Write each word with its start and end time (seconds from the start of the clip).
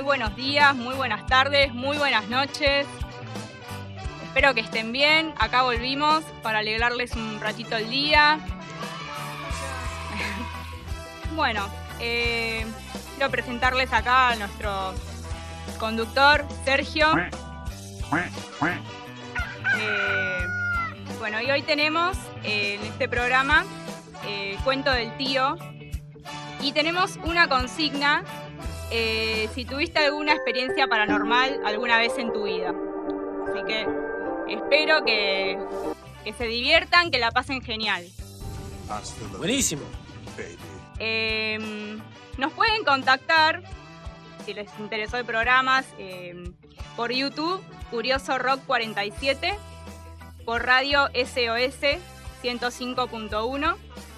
Muy 0.00 0.06
buenos 0.06 0.34
días, 0.34 0.74
muy 0.74 0.94
buenas 0.94 1.26
tardes, 1.26 1.74
muy 1.74 1.98
buenas 1.98 2.26
noches. 2.30 2.86
Espero 4.24 4.54
que 4.54 4.60
estén 4.60 4.92
bien. 4.92 5.34
Acá 5.38 5.60
volvimos 5.60 6.24
para 6.42 6.60
alegrarles 6.60 7.12
un 7.16 7.38
ratito 7.38 7.76
el 7.76 7.90
día. 7.90 8.38
bueno, 11.36 11.68
eh, 11.98 12.64
quiero 13.14 13.30
presentarles 13.30 13.92
acá 13.92 14.30
a 14.30 14.36
nuestro 14.36 14.94
conductor, 15.78 16.46
Sergio. 16.64 17.06
Eh, 19.78 20.46
bueno, 21.18 21.42
y 21.42 21.50
hoy 21.50 21.60
tenemos 21.60 22.16
eh, 22.42 22.78
en 22.80 22.86
este 22.86 23.06
programa 23.06 23.66
Cuento 24.64 24.90
del 24.92 25.14
Tío. 25.18 25.58
Y 26.62 26.72
tenemos 26.72 27.18
una 27.22 27.48
consigna 27.48 28.24
eh, 28.90 29.48
si 29.54 29.64
tuviste 29.64 29.98
alguna 29.98 30.32
experiencia 30.32 30.86
paranormal 30.86 31.60
alguna 31.64 31.98
vez 31.98 32.16
en 32.18 32.32
tu 32.32 32.44
vida. 32.44 32.74
Así 33.48 33.62
que 33.66 33.86
espero 34.48 35.04
que, 35.04 35.58
que 36.24 36.32
se 36.32 36.44
diviertan, 36.44 37.10
que 37.10 37.18
la 37.18 37.30
pasen 37.30 37.62
genial. 37.62 38.06
Buenísimo. 39.38 39.82
Eh, 40.98 41.58
nos 42.36 42.52
pueden 42.52 42.84
contactar, 42.84 43.62
si 44.44 44.54
les 44.54 44.68
interesó 44.78 45.16
el 45.16 45.24
programa, 45.24 45.84
eh, 45.98 46.52
por 46.96 47.12
YouTube, 47.12 47.62
Curioso 47.90 48.38
Rock 48.38 48.60
47, 48.66 49.54
por 50.44 50.64
radio 50.64 51.08
SOS 51.14 52.00
105.1, 52.42 53.76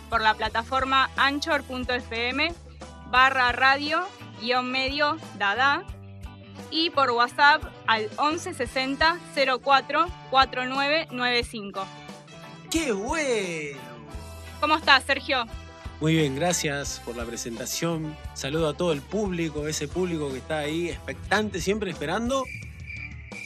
por 0.09 0.21
la 0.21 0.35
plataforma 0.35 1.11
anchor.fm, 1.17 2.53
barra 3.11 3.53
radio, 3.53 4.03
guion 4.43 4.71
medio, 4.71 5.17
dada, 5.39 5.85
y 6.71 6.91
por 6.91 7.11
WhatsApp 7.11 7.63
al 7.87 8.03
1160 8.21 9.19
04 9.63 10.07
4995. 10.31 11.87
¡Qué 12.71 12.93
bueno! 12.93 13.79
¿Cómo 14.61 14.77
estás, 14.77 15.05
Sergio? 15.05 15.47
Muy 16.01 16.17
bien, 16.17 16.35
gracias 16.35 17.01
por 17.05 17.17
la 17.17 17.25
presentación. 17.25 18.17
Saludo 18.35 18.71
a 18.71 18.77
todo 18.77 18.93
el 18.93 19.03
público, 19.03 19.69
ese 19.69 19.87
público 19.87 20.31
que 20.33 20.39
está 20.39 20.59
ahí 20.59 20.89
expectante, 20.89 21.61
siempre 21.61 21.91
esperando 21.91 22.45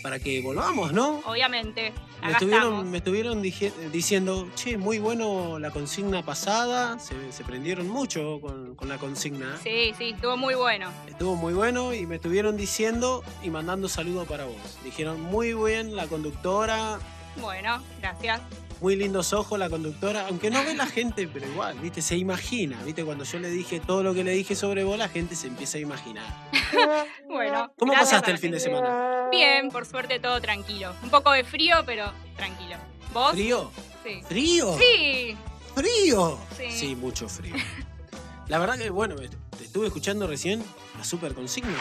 para 0.02 0.18
que 0.18 0.40
volvamos, 0.40 0.92
¿no? 0.92 1.20
Obviamente, 1.26 1.92
Me 2.22 2.32
estuvieron, 2.32 2.90
me 2.90 3.90
diciendo, 3.92 4.48
che, 4.54 4.76
muy 4.76 4.98
bueno 4.98 5.58
la 5.58 5.70
consigna 5.70 6.24
pasada, 6.24 6.98
se, 6.98 7.32
se 7.32 7.44
prendieron 7.44 7.88
mucho 7.88 8.40
con, 8.40 8.74
con 8.74 8.88
la 8.88 8.98
consigna. 8.98 9.56
Sí, 9.62 9.92
sí, 9.96 10.10
estuvo 10.10 10.36
muy 10.36 10.54
bueno. 10.54 10.90
Estuvo 11.06 11.36
muy 11.36 11.54
bueno 11.54 11.94
y 11.94 12.06
me 12.06 12.16
estuvieron 12.16 12.56
diciendo 12.56 13.22
y 13.42 13.50
mandando 13.50 13.88
saludos 13.88 14.26
para 14.26 14.44
vos. 14.44 14.78
Dijeron, 14.84 15.20
muy 15.20 15.54
bien 15.54 15.94
la 15.94 16.06
conductora, 16.06 16.98
Bueno, 17.40 17.82
gracias. 18.00 18.40
Muy 18.80 18.96
lindos 18.96 19.32
ojos 19.32 19.58
la 19.58 19.70
conductora, 19.70 20.26
aunque 20.28 20.50
no 20.50 20.62
ve 20.64 20.74
la 20.74 20.86
gente, 20.86 21.28
pero 21.32 21.46
igual, 21.46 21.78
viste, 21.80 22.02
se 22.02 22.16
imagina, 22.16 22.82
viste, 22.84 23.04
cuando 23.04 23.24
yo 23.24 23.38
le 23.38 23.50
dije 23.50 23.80
todo 23.80 24.02
lo 24.02 24.14
que 24.14 24.24
le 24.24 24.32
dije 24.32 24.54
sobre 24.54 24.84
vos, 24.84 24.98
la 24.98 25.08
gente 25.08 25.34
se 25.34 25.46
empieza 25.46 25.78
a 25.78 25.80
imaginar. 25.80 26.26
Bueno. 27.28 27.70
¿Cómo 27.78 27.92
pasaste 27.92 28.30
el 28.30 28.38
fin 28.38 28.50
de 28.52 28.60
semana? 28.60 29.28
Bien, 29.30 29.68
por 29.70 29.84
suerte 29.84 30.18
todo 30.18 30.40
tranquilo. 30.40 30.94
Un 31.02 31.10
poco 31.10 31.32
de 31.32 31.44
frío, 31.44 31.76
pero 31.84 32.10
tranquilo. 32.34 32.76
¿Vos? 33.12 33.32
¿Frío? 33.32 33.70
Sí. 34.02 34.22
¿Frío? 34.26 34.78
Sí, 34.78 35.36
¿Frío? 35.74 36.38
Sí. 36.56 36.96
mucho 36.96 37.28
frío. 37.28 37.54
La 38.48 38.58
verdad 38.58 38.78
que, 38.78 38.88
bueno, 38.90 39.16
te 39.16 39.64
estuve 39.64 39.88
escuchando 39.88 40.26
recién 40.26 40.64
la 40.96 41.04
super 41.04 41.34
consigna. 41.34 41.74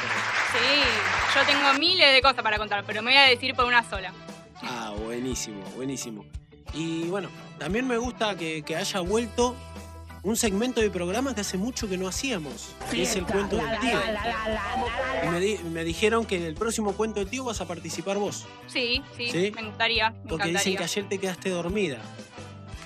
sí. 0.52 1.40
Yo 1.40 1.46
tengo 1.46 1.80
miles 1.80 2.14
de 2.14 2.22
cosas 2.22 2.42
para 2.42 2.58
contar, 2.58 2.84
pero 2.86 3.02
me 3.02 3.12
voy 3.12 3.20
a 3.20 3.26
decir 3.26 3.56
por 3.56 3.66
una 3.66 3.88
sola. 3.90 4.14
Ah, 4.62 4.94
buenísimo, 4.98 5.62
buenísimo. 5.76 6.26
Y 6.76 7.04
bueno, 7.06 7.30
también 7.58 7.88
me 7.88 7.98
gusta 7.98 8.36
que, 8.38 8.62
que 8.64 8.76
haya 8.76 9.00
vuelto 9.00 9.56
un 10.24 10.36
segmento 10.36 10.82
de 10.82 10.90
programa 10.90 11.34
que 11.36 11.42
hace 11.42 11.58
mucho 11.58 11.88
que 11.88 11.98
no 11.98 12.08
hacíamos, 12.08 12.70
que 12.92 13.04
es 13.04 13.16
el 13.16 13.26
cuento 13.26 13.56
del 13.58 13.80
tío. 13.80 14.00
Y 15.24 15.28
me, 15.30 15.40
di- 15.40 15.58
me 15.72 15.84
dijeron 15.84 16.26
que 16.26 16.36
en 16.38 16.44
el 16.44 16.56
próximo 16.56 16.94
cuento 16.94 17.20
del 17.20 17.30
tío 17.30 17.44
vas 17.44 17.62
a 17.62 17.68
participar 17.68 18.18
vos, 18.18 18.46
Sí, 18.68 19.02
sí, 19.16 19.30
¿Sí? 19.32 19.52
me 19.56 19.64
gustaría. 19.68 20.10
Me 20.10 20.30
porque 20.30 20.50
dicen 20.50 20.76
que 20.76 20.84
ayer 20.84 21.08
te 21.08 21.18
quedaste 21.20 21.50
dormida. 21.50 22.00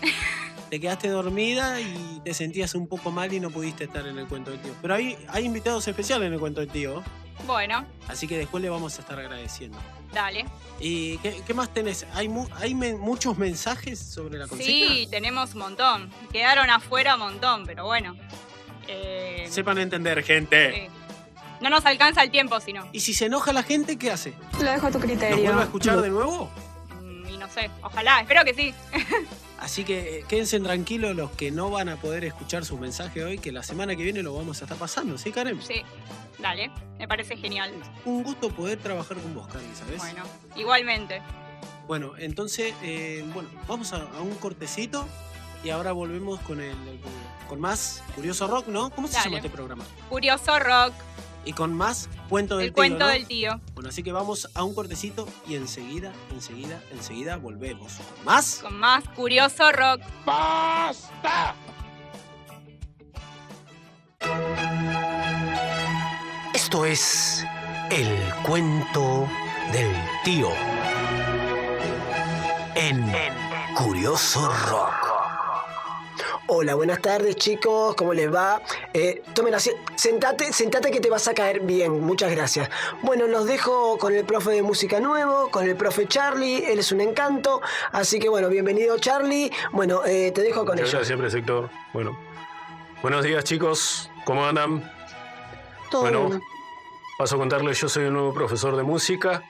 Te 0.69 0.79
quedaste 0.79 1.07
dormida 1.07 1.81
y 1.81 2.21
te 2.23 2.33
sentías 2.33 2.75
un 2.75 2.87
poco 2.87 3.09
mal 3.11 3.33
y 3.33 3.39
no 3.39 3.49
pudiste 3.49 3.85
estar 3.85 4.05
en 4.05 4.17
el 4.19 4.27
cuento 4.27 4.51
del 4.51 4.61
tío. 4.61 4.73
Pero 4.81 4.93
hay, 4.95 5.17
hay 5.29 5.45
invitados 5.45 5.87
especiales 5.87 6.27
en 6.27 6.33
el 6.33 6.39
cuento 6.39 6.59
del 6.61 6.69
tío, 6.69 7.03
Bueno, 7.47 7.85
así 8.07 8.27
que 8.27 8.37
después 8.37 8.61
le 8.61 8.69
vamos 8.69 8.97
a 8.97 9.01
estar 9.01 9.19
agradeciendo. 9.19 9.77
dale. 10.13 10.45
¿Y 10.79 11.17
qué, 11.19 11.41
qué 11.45 11.53
más 11.55 11.73
tenés? 11.73 12.05
¿Hay, 12.13 12.27
mu- 12.29 12.47
hay 12.55 12.75
men- 12.75 12.99
muchos 12.99 13.37
mensajes 13.37 13.97
sobre 13.99 14.37
la 14.37 14.47
consigna? 14.47 14.93
Sí, 14.93 15.07
tenemos 15.09 15.53
un 15.53 15.59
montón. 15.61 16.09
Quedaron 16.31 16.69
afuera 16.69 17.15
un 17.15 17.21
montón, 17.21 17.65
pero 17.65 17.85
bueno. 17.85 18.15
Eh, 18.87 19.47
Sepan 19.49 19.77
entender, 19.79 20.23
gente. 20.23 20.73
sí. 20.87 20.95
No 21.61 21.69
nos 21.69 21.85
alcanza 21.85 22.23
el 22.23 22.31
tiempo, 22.31 22.59
sino. 22.61 22.87
Y 22.93 23.01
si 23.01 23.13
se 23.13 23.25
enoja 23.25 23.51
la 23.51 23.63
gente, 23.63 23.97
¿qué 23.97 24.11
hace? 24.11 24.33
Lo 24.61 24.71
dejo 24.71 24.87
a 24.87 24.91
tu 24.91 24.99
¿Nos 24.99 25.05
criterio. 25.07 25.43
vuelve 25.43 25.61
a 25.61 25.63
escuchar 25.65 25.99
de 26.01 26.09
nuevo? 26.09 26.49
Mm, 27.01 27.27
Y 27.27 27.37
no 27.37 27.49
sé, 27.49 27.69
ojalá, 27.81 28.21
espero 28.21 28.45
que 28.45 28.53
sí. 28.53 28.73
Así 29.59 29.83
que 29.83 30.19
eh, 30.19 30.25
quédense 30.27 30.59
tranquilos 30.61 31.15
los 31.15 31.31
que 31.31 31.51
no 31.51 31.69
van 31.69 31.89
a 31.89 31.97
poder 31.97 32.23
escuchar 32.23 32.63
su 32.63 32.77
mensaje 32.77 33.23
hoy, 33.23 33.37
que 33.39 33.51
la 33.51 33.61
semana 33.61 33.95
que 33.95 34.03
viene 34.03 34.23
lo 34.23 34.33
vamos 34.33 34.61
a 34.61 34.65
estar 34.65 34.77
pasando, 34.77 35.17
¿sí, 35.17 35.31
Karen? 35.31 35.61
Sí, 35.61 35.81
dale, 36.39 36.71
me 36.97 37.07
parece 37.07 37.35
genial. 37.35 37.73
Un 38.05 38.23
gusto 38.23 38.49
poder 38.51 38.79
trabajar 38.79 39.17
con 39.17 39.33
vos, 39.35 39.47
Karen, 39.47 39.75
¿sabes? 39.75 39.97
Bueno, 39.97 40.23
igualmente. 40.55 41.21
Bueno, 41.87 42.13
entonces, 42.17 42.73
eh, 42.83 43.25
bueno, 43.33 43.49
vamos 43.67 43.91
a, 43.93 43.97
a 43.97 44.21
un 44.21 44.35
cortecito 44.35 45.05
y 45.63 45.71
ahora 45.71 45.91
volvemos 45.91 46.39
con 46.41 46.61
el, 46.61 46.75
con 47.49 47.59
más 47.59 48.01
Curioso 48.15 48.47
Rock, 48.47 48.67
¿no? 48.67 48.91
¿Cómo 48.91 49.07
se 49.09 49.15
Dale. 49.15 49.25
llama 49.25 49.37
este 49.39 49.49
programa? 49.49 49.83
Curioso 50.07 50.57
rock, 50.59 50.93
Y 51.45 51.53
con 51.53 51.73
más 51.73 52.09
Cuento 52.27 52.57
del 52.57 52.67
el 52.67 52.73
Tío, 52.73 52.75
cuento 52.75 53.05
¿no? 53.05 53.07
del 53.07 53.25
tío. 53.27 53.61
Bueno, 53.73 53.89
así 53.89 54.03
que 54.03 54.11
vamos 54.11 54.49
a 54.53 54.63
un 54.63 54.75
cortecito 54.75 55.27
y 55.47 55.55
enseguida, 55.55 56.11
enseguida, 56.31 56.81
enseguida 56.91 57.37
volvemos 57.37 57.93
con 57.93 58.25
más. 58.25 58.59
Con 58.61 58.77
más 58.77 59.03
curioso 59.09 59.71
rock. 59.71 60.01
Esto 66.53 66.85
es 66.85 67.45
el 67.89 68.07
cuento 68.43 69.27
del 69.71 69.95
tío 70.23 70.49
en 72.75 73.11
Curioso 73.75 74.51
Rock. 74.69 75.08
Hola, 76.51 76.73
buenas 76.73 76.99
tardes 76.99 77.35
chicos, 77.35 77.93
¿cómo 77.95 78.11
les 78.11 78.33
va? 78.33 78.59
Eh, 78.91 79.21
tomen 79.35 79.53
así, 79.53 79.69
sentate, 79.95 80.51
sentate 80.51 80.89
que 80.89 80.99
te 80.99 81.07
vas 81.07 81.27
a 81.27 81.35
caer 81.35 81.59
bien, 81.59 82.01
muchas 82.01 82.31
gracias. 82.31 82.71
Bueno, 83.03 83.27
los 83.27 83.45
dejo 83.45 83.99
con 83.99 84.15
el 84.15 84.25
profe 84.25 84.49
de 84.49 84.63
música 84.63 84.99
nuevo, 84.99 85.51
con 85.51 85.69
el 85.69 85.75
profe 85.75 86.07
Charlie, 86.07 86.65
él 86.65 86.79
es 86.79 86.91
un 86.91 87.01
encanto, 87.01 87.61
así 87.91 88.17
que 88.17 88.29
bueno, 88.29 88.49
bienvenido 88.49 88.97
Charlie. 88.97 89.51
Bueno, 89.73 90.01
eh, 90.07 90.31
te 90.31 90.41
dejo 90.41 90.65
con 90.65 90.73
Muchas 90.77 90.89
ellos. 90.89 90.93
gracias, 90.93 91.19
preceptor. 91.19 91.69
Bueno, 91.93 92.17
buenos 93.03 93.23
días, 93.23 93.43
chicos. 93.43 94.09
¿Cómo 94.25 94.43
andan? 94.43 94.91
Todo 95.91 96.01
bueno. 96.01 96.29
bien. 96.29 96.41
Paso 97.19 97.35
a 97.35 97.37
contarles, 97.37 97.79
yo 97.79 97.87
soy 97.87 98.05
el 98.05 98.13
nuevo 98.13 98.33
profesor 98.33 98.75
de 98.75 98.81
música 98.81 99.43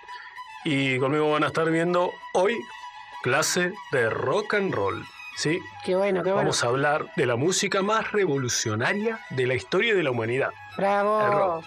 y 0.66 1.00
conmigo 1.00 1.32
van 1.32 1.46
a 1.46 1.48
estar 1.48 1.72
viendo 1.72 2.12
hoy 2.34 2.60
clase 3.24 3.72
de 3.94 4.10
rock 4.10 4.56
and 4.56 4.74
roll. 4.76 5.06
¿Sí? 5.40 5.58
Qué 5.86 5.96
bueno, 5.96 6.22
qué 6.22 6.32
bueno. 6.32 6.38
Vamos 6.50 6.64
a 6.66 6.68
hablar 6.68 7.06
de 7.16 7.26
la 7.26 7.38
música 7.38 7.82
más 7.82 8.12
revolucionaria 8.12 9.20
de 9.30 9.48
la 9.48 9.54
historia 9.54 9.96
de 9.96 10.04
la 10.04 10.12
humanidad. 10.12 10.50
Bravo. 10.76 11.22
el 11.26 11.32
rock. 11.32 11.66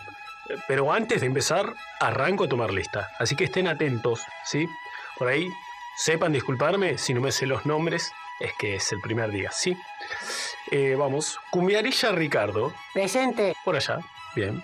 Eh, 0.50 0.56
Pero 0.68 0.92
antes 0.92 1.22
de 1.22 1.26
empezar, 1.26 1.72
arranco 1.98 2.44
a 2.44 2.48
tomar 2.48 2.70
lista. 2.70 3.08
Así 3.18 3.34
que 3.34 3.44
estén 3.44 3.68
atentos, 3.68 4.20
¿sí? 4.44 4.68
Por 5.16 5.28
ahí, 5.28 5.48
sepan 5.96 6.32
disculparme 6.32 6.98
si 6.98 7.14
no 7.14 7.22
me 7.22 7.32
sé 7.32 7.46
los 7.46 7.64
nombres, 7.64 8.12
es 8.40 8.52
que 8.58 8.74
es 8.74 8.92
el 8.92 9.00
primer 9.00 9.30
día, 9.30 9.50
¿sí? 9.52 9.74
Eh, 10.70 10.94
vamos, 10.98 11.38
Cumbiarilla 11.50 12.12
Ricardo, 12.12 12.74
Presente. 12.92 13.54
por 13.64 13.76
allá, 13.76 14.00
bien. 14.34 14.62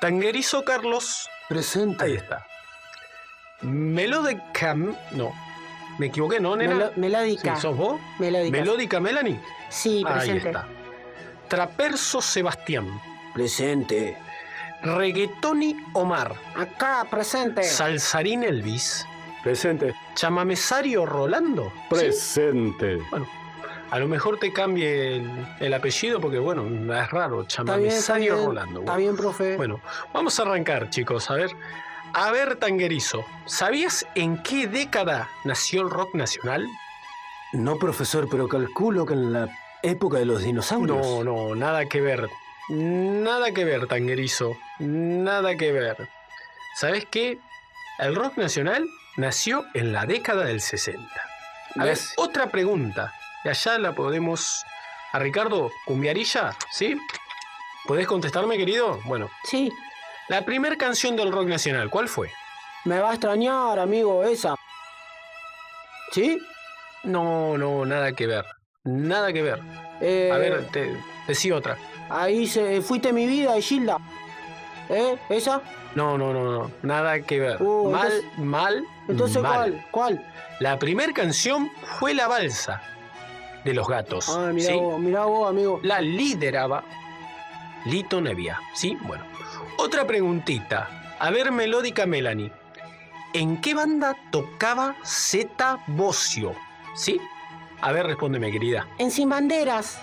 Tanguerizo 0.00 0.64
Carlos, 0.64 1.28
Presente. 1.48 2.04
ahí 2.04 2.14
está. 2.14 2.46
Melódica... 3.62 4.74
No, 4.74 5.32
me 6.00 6.06
equivoqué, 6.06 6.40
¿no, 6.40 6.56
nena? 6.56 6.74
Melo- 6.74 6.92
Sí, 6.94 7.00
melódica. 7.00 7.56
¿Sos 7.56 7.76
vos? 7.76 8.00
melódica. 8.18 8.58
Melódica 8.58 9.00
Melanie. 9.00 9.38
sí, 9.68 10.02
Ahí 10.06 10.14
presente. 10.14 10.48
está. 10.48 10.66
Traperso 11.48 12.20
Sebastián. 12.22 13.00
Presente. 13.34 14.16
Reggaetoni 14.82 15.76
Omar. 15.92 16.34
Acá, 16.56 17.06
presente. 17.10 17.62
Salsarín 17.62 18.42
Elvis. 18.44 19.06
Presente. 19.42 19.94
Chamamesario 20.14 21.04
Rolando. 21.06 21.72
Presente. 21.90 22.98
A 23.90 23.98
lo 23.98 24.06
mejor 24.08 24.38
te 24.38 24.52
cambie 24.52 25.22
el, 25.58 25.74
apellido 25.74 26.20
porque, 26.20 26.38
bueno, 26.38 26.64
es 26.94 27.10
raro. 27.10 27.44
Chamamisario 27.44 28.46
Rolando. 28.46 28.80
Está 28.80 28.96
bien, 28.96 29.16
profe. 29.16 29.56
Bueno, 29.56 29.80
vamos 30.14 30.38
a 30.38 30.42
arrancar, 30.42 30.88
chicos. 30.90 31.30
A 31.30 31.34
ver. 31.34 31.50
A 32.12 32.30
ver, 32.32 32.56
Tanguerizo, 32.56 33.24
¿sabías 33.46 34.04
en 34.14 34.42
qué 34.42 34.66
década 34.66 35.28
nació 35.44 35.82
el 35.82 35.90
rock 35.90 36.14
nacional? 36.14 36.66
No, 37.52 37.78
profesor, 37.78 38.28
pero 38.30 38.48
calculo 38.48 39.06
que 39.06 39.14
en 39.14 39.32
la 39.32 39.48
época 39.82 40.18
de 40.18 40.24
los 40.24 40.42
dinosaurios. 40.42 41.06
No, 41.06 41.24
no, 41.24 41.54
nada 41.54 41.86
que 41.86 42.00
ver. 42.00 42.28
Nada 42.68 43.52
que 43.52 43.64
ver, 43.64 43.86
Tanguerizo. 43.86 44.56
Nada 44.78 45.56
que 45.56 45.72
ver. 45.72 46.08
¿Sabes 46.76 47.06
qué? 47.10 47.38
El 47.98 48.16
rock 48.16 48.38
nacional 48.38 48.86
nació 49.16 49.64
en 49.74 49.92
la 49.92 50.06
década 50.06 50.44
del 50.44 50.60
60. 50.60 51.02
A 51.78 51.84
ver, 51.84 51.98
otra 52.16 52.50
pregunta. 52.50 53.12
Y 53.44 53.48
allá 53.48 53.78
la 53.78 53.94
podemos. 53.94 54.64
A 55.12 55.18
Ricardo, 55.18 55.72
cumbiarilla, 55.86 56.56
¿sí? 56.70 56.96
¿Podés 57.86 58.06
contestarme, 58.06 58.56
querido? 58.56 59.00
Bueno. 59.04 59.28
Sí. 59.44 59.72
La 60.30 60.44
primera 60.44 60.76
canción 60.76 61.16
del 61.16 61.32
rock 61.32 61.48
nacional, 61.48 61.90
¿cuál 61.90 62.08
fue? 62.08 62.30
Me 62.84 63.00
va 63.00 63.10
a 63.10 63.14
extrañar, 63.14 63.80
amigo, 63.80 64.22
esa. 64.22 64.54
¿Sí? 66.12 66.38
No, 67.02 67.58
no, 67.58 67.84
nada 67.84 68.12
que 68.12 68.28
ver. 68.28 68.44
Nada 68.84 69.32
que 69.32 69.42
ver. 69.42 69.60
Eh, 70.00 70.30
a 70.32 70.38
ver, 70.38 70.68
te, 70.68 70.96
decí 71.26 71.50
otra. 71.50 71.76
Ahí 72.08 72.46
se, 72.46 72.80
fuiste 72.80 73.12
mi 73.12 73.26
vida 73.26 73.60
Gilda. 73.60 73.98
¿Eh? 74.88 75.18
¿Esa? 75.30 75.62
No, 75.96 76.16
no, 76.16 76.32
no, 76.32 76.44
no. 76.44 76.70
Nada 76.84 77.20
que 77.22 77.40
ver. 77.40 77.60
Uh, 77.60 77.90
mal, 77.90 78.12
mal. 78.36 78.84
Entonces, 79.08 79.42
¿cuál? 79.42 79.84
¿Cuál? 79.90 80.24
La 80.60 80.78
primera 80.78 81.12
canción 81.12 81.68
fue 81.98 82.14
La 82.14 82.28
Balsa 82.28 82.80
de 83.64 83.74
los 83.74 83.88
gatos. 83.88 84.28
Ah, 84.28 84.52
mirá, 84.54 84.76
vos, 84.76 85.00
mirá 85.00 85.24
vos, 85.24 85.50
amigo. 85.50 85.80
La 85.82 86.00
lideraba 86.00 86.84
Lito 87.84 88.20
Nevia. 88.20 88.60
¿Sí? 88.74 88.96
Bueno. 89.02 89.29
Otra 89.82 90.06
preguntita. 90.06 91.16
A 91.18 91.30
ver, 91.30 91.50
Melódica 91.52 92.04
Melanie. 92.04 92.52
¿En 93.32 93.62
qué 93.62 93.72
banda 93.72 94.14
tocaba 94.30 94.94
Zeta 95.06 95.82
Bocio? 95.86 96.54
¿Sí? 96.94 97.18
A 97.80 97.90
ver, 97.90 98.06
respóndeme, 98.06 98.52
querida. 98.52 98.86
En 98.98 99.10
Sin 99.10 99.30
Banderas. 99.30 99.98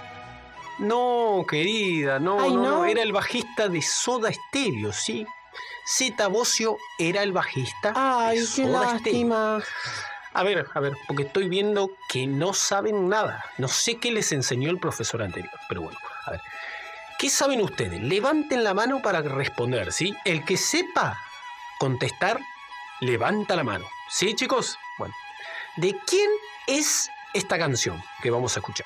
No, 0.80 1.46
querida, 1.48 2.18
no, 2.18 2.40
no, 2.40 2.64
no, 2.64 2.86
Era 2.86 3.04
el 3.04 3.12
bajista 3.12 3.70
de 3.70 3.84
Soda 3.84 4.32
Stereo, 4.34 4.92
¿sí? 4.92 5.28
Zeta 5.88 6.28
Bocio 6.28 6.80
era 6.98 7.22
el 7.22 7.32
bajista 7.32 7.94
Ay, 7.96 8.40
de 8.40 8.46
qué 8.56 8.66
lástima. 8.66 9.62
A 10.34 10.44
ver, 10.44 10.66
a 10.74 10.80
ver, 10.80 10.94
porque 11.06 11.24
estoy 11.24 11.50
viendo 11.50 11.92
que 12.10 12.26
no 12.26 12.54
saben 12.54 13.10
nada. 13.10 13.46
No 13.60 13.68
sé 13.68 13.98
qué 13.98 14.12
les 14.12 14.32
enseñó 14.32 14.72
el 14.72 14.80
profesor 14.80 15.22
anterior, 15.22 15.54
pero 15.70 15.82
bueno, 15.82 16.00
a 16.26 16.32
ver. 16.32 16.42
¿Qué 17.18 17.32
saben 17.32 17.62
ustedes? 17.62 18.00
Levanten 18.00 18.64
la 18.64 18.76
mano 18.76 19.02
para 19.02 19.24
responder, 19.24 19.92
¿sí? 19.92 20.16
El 20.24 20.46
que 20.46 20.56
sepa 20.56 21.18
contestar, 21.80 22.40
levanta 23.02 23.56
la 23.56 23.64
mano. 23.64 23.86
¿Sí, 24.08 24.36
chicos? 24.36 24.78
Bueno. 25.00 25.16
¿De 25.78 25.98
quién 26.06 26.30
es 26.68 27.10
esta 27.34 27.58
canción 27.58 28.04
que 28.22 28.30
vamos 28.30 28.56
a 28.56 28.60
escuchar? 28.60 28.86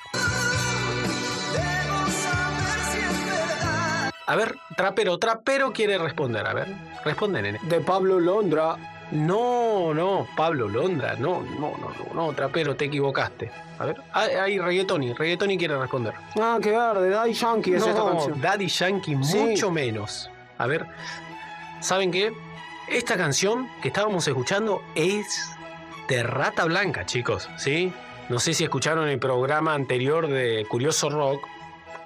A 4.26 4.34
ver, 4.34 4.56
trapero, 4.78 5.18
trapero 5.18 5.74
quiere 5.74 5.98
responder. 5.98 6.46
A 6.46 6.54
ver, 6.54 6.74
responde, 7.04 7.42
nene. 7.42 7.60
De 7.64 7.82
Pablo 7.82 8.18
Londra. 8.18 8.76
No, 9.12 9.92
no, 9.92 10.26
Pablo 10.34 10.66
Londra, 10.68 11.14
no, 11.16 11.42
no, 11.42 11.76
no, 11.76 11.92
no, 11.98 12.14
no, 12.14 12.32
trapero, 12.32 12.74
te 12.74 12.86
equivocaste. 12.86 13.50
A 13.78 13.84
ver, 13.84 14.00
hay 14.14 14.58
reggaetoni, 14.58 15.12
reggaetoni 15.12 15.58
quiere 15.58 15.76
responder. 15.76 16.14
Ah, 16.40 16.58
qué 16.62 16.70
verde, 16.70 17.10
Daddy 17.10 17.34
Yankee 17.34 17.74
es 17.74 17.86
esta 17.86 18.02
canción. 18.02 18.40
Daddy 18.40 18.68
Yankee, 18.68 19.14
mucho 19.14 19.70
menos. 19.70 20.30
A 20.56 20.66
ver, 20.66 20.86
¿saben 21.80 22.10
qué? 22.10 22.32
Esta 22.88 23.18
canción 23.18 23.68
que 23.82 23.88
estábamos 23.88 24.26
escuchando 24.26 24.82
es 24.94 25.46
de 26.08 26.22
Rata 26.22 26.64
Blanca, 26.64 27.04
chicos, 27.04 27.50
¿sí? 27.58 27.92
No 28.30 28.38
sé 28.38 28.54
si 28.54 28.64
escucharon 28.64 29.08
el 29.08 29.18
programa 29.18 29.74
anterior 29.74 30.26
de 30.26 30.64
Curioso 30.70 31.10
Rock, 31.10 31.46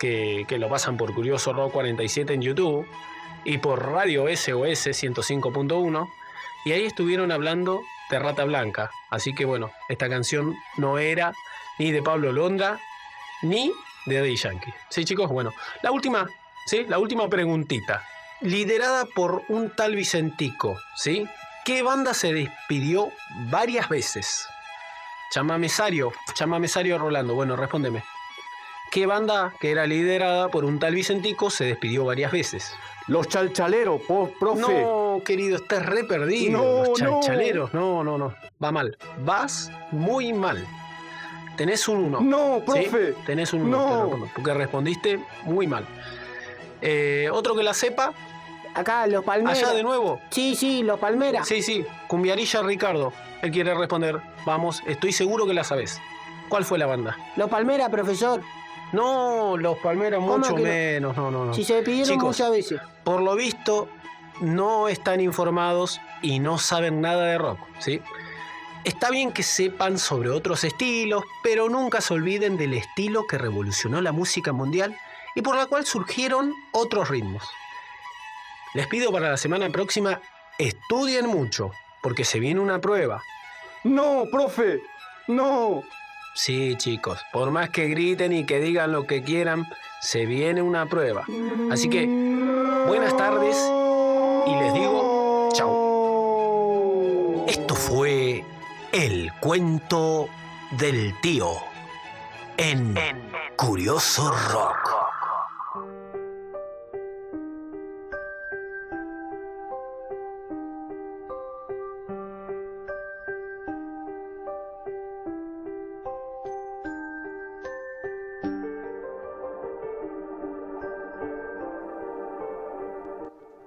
que, 0.01 0.45
que 0.49 0.59
lo 0.59 0.69
pasan 0.69 0.97
por 0.97 1.15
Curioso 1.15 1.53
Rock 1.53 1.71
47 1.71 2.35
en 2.35 2.43
YouTube 2.43 2.85
y 3.45 3.59
por 3.59 3.87
Radio 3.87 4.25
SOS 4.25 4.89
105.1 4.89 6.09
y 6.67 6.73
ahí 6.73 6.85
estuvieron 6.85 7.31
hablando 7.31 7.81
de 8.11 8.19
Rata 8.19 8.45
Blanca. 8.45 8.91
Así 9.09 9.33
que 9.33 9.45
bueno, 9.45 9.71
esta 9.89 10.09
canción 10.09 10.57
no 10.77 10.99
era 10.99 11.33
ni 11.79 11.93
de 11.93 12.03
Pablo 12.03 12.33
Londra 12.33 12.81
ni 13.43 13.73
de 14.05 14.17
Daddy 14.17 14.35
Yankee. 14.35 14.75
Sí, 14.89 15.05
chicos, 15.05 15.31
bueno, 15.31 15.55
la 15.83 15.93
última, 15.93 16.29
¿sí? 16.67 16.85
La 16.89 16.99
última 16.99 17.29
preguntita. 17.29 18.05
Liderada 18.41 19.07
por 19.07 19.45
un 19.49 19.77
tal 19.77 19.95
Vicentico, 19.95 20.77
¿sí? 20.97 21.29
¿Qué 21.65 21.83
banda 21.83 22.15
se 22.15 22.33
despidió 22.33 23.13
varias 23.49 23.89
veces? 23.89 24.49
Chamamesario, 25.31 26.13
Chamamesario 26.35 26.99
Rolando. 26.99 27.37
Bueno, 27.37 27.55
respóndeme. 27.55 28.03
¿Qué 28.91 29.07
banda 29.07 29.55
que 29.61 29.71
era 29.71 29.87
liderada 29.87 30.49
por 30.49 30.65
un 30.65 30.81
tal 30.81 30.97
Vicentico 30.97 31.49
se 31.49 31.65
despidió 31.65 32.05
varias 32.07 32.33
veces? 32.33 32.75
Los 33.07 33.29
chalchaleros, 33.29 34.01
profe. 34.41 34.61
No, 34.61 35.06
querido, 35.23 35.57
estás 35.57 35.85
re 35.85 36.05
perdido. 36.05 36.85
Los 36.85 36.99
chalchaleros, 36.99 37.73
no. 37.75 38.03
no, 38.05 38.19
no, 38.19 38.35
Va 38.63 38.73
mal. 38.73 38.97
Vas 39.25 39.71
muy 39.91 40.33
mal. 40.33 40.67
Tenés 41.57 41.89
un 41.89 41.99
uno. 41.99 42.21
No, 42.21 42.63
profe. 42.65 43.15
Tenés 43.25 43.53
un 43.53 43.63
uno. 43.63 44.07
No. 44.17 44.31
Porque 44.35 44.55
respondiste 44.55 45.19
muy 45.45 45.67
mal. 45.67 45.87
Eh, 46.83 47.29
otro 47.33 47.55
que 47.55 47.63
la 47.63 47.75
sepa. 47.75 48.13
Acá, 48.75 49.07
los 49.07 49.25
palmeras. 49.25 49.59
Allá 49.59 49.73
de 49.73 49.83
nuevo. 49.83 50.21
Sí, 50.31 50.55
sí, 50.55 50.83
los 50.83 51.01
palmeras. 51.01 51.49
Sí, 51.49 51.63
sí. 51.63 51.85
Cumbiarilla 52.09 52.63
Ricardo. 52.63 53.13
Él 53.43 53.51
quiere 53.51 53.75
responder. 53.75 54.21
Vamos, 54.45 54.83
estoy 54.87 55.13
seguro 55.13 55.47
que 55.47 55.55
la 55.55 55.65
sabes. 55.65 56.01
¿Cuál 56.49 56.65
fue 56.65 56.79
la 56.79 56.87
banda? 56.87 57.17
Los 57.37 57.49
palmeras, 57.49 57.89
profesor. 57.89 58.43
No, 58.93 59.57
los 59.57 59.79
palmeras 59.79 60.21
mucho 60.21 60.57
menos, 60.57 61.17
no, 61.17 61.31
no, 61.31 61.47
no. 61.47 61.55
Si 61.55 61.65
se 61.65 61.83
pidieron 61.83 62.19
muchas 62.19 62.51
veces. 62.51 62.81
Por 63.03 63.21
lo 63.21 63.35
visto, 63.35 63.89
no 64.41 64.89
están 64.89 65.21
informados 65.21 66.01
y 66.23 66.39
no 66.39 66.59
saben 66.59 67.01
nada 67.01 67.27
de 67.27 67.39
rock, 67.39 67.59
¿sí? 67.79 68.01
Está 68.85 69.11
bien 69.11 69.33
que 69.33 69.43
sepan 69.43 69.99
sobre 69.99 70.31
otros 70.31 70.63
estilos, 70.63 71.25
pero 71.43 71.69
nunca 71.69 72.01
se 72.01 72.15
olviden 72.15 72.57
del 72.57 72.75
estilo 72.75 73.27
que 73.27 73.39
revolucionó 73.39 74.01
la 74.01 74.13
música 74.13 74.53
mundial 74.53 74.97
y 75.35 75.43
por 75.43 75.57
la 75.57 75.67
cual 75.67 75.85
surgieron 75.85 76.55
otros 76.73 77.09
ritmos. 77.09 77.43
Les 78.75 78.87
pido 78.87 79.11
para 79.11 79.31
la 79.31 79.37
semana 79.37 79.71
próxima, 79.71 80.21
estudien 80.59 81.27
mucho, 81.27 81.73
porque 82.01 82.25
se 82.25 82.39
viene 82.39 82.61
una 82.61 82.81
prueba. 82.81 83.23
No, 83.83 84.27
profe, 84.31 84.81
no. 85.27 85.83
Sí, 86.35 86.77
chicos, 86.77 87.19
por 87.33 87.51
más 87.51 87.71
que 87.71 87.89
griten 87.89 88.33
y 88.33 88.47
que 88.47 88.61
digan 88.61 88.93
lo 88.93 89.07
que 89.07 89.23
quieran, 89.23 89.67
se 90.01 90.27
viene 90.27 90.63
una 90.63 90.87
prueba. 90.87 91.25
Así 91.73 91.89
que, 91.89 92.07
buenas 92.87 93.17
tardes 93.17 93.57
y 94.47 94.55
les 94.55 94.75
digo 94.75 95.49
chao. 95.53 97.45
Esto 97.47 97.75
fue 97.75 98.45
el 98.93 99.33
cuento 99.41 100.29
del 100.73 101.15
tío 101.21 101.53
en 102.57 102.95
Curioso 103.57 104.31
Rock. 104.53 104.96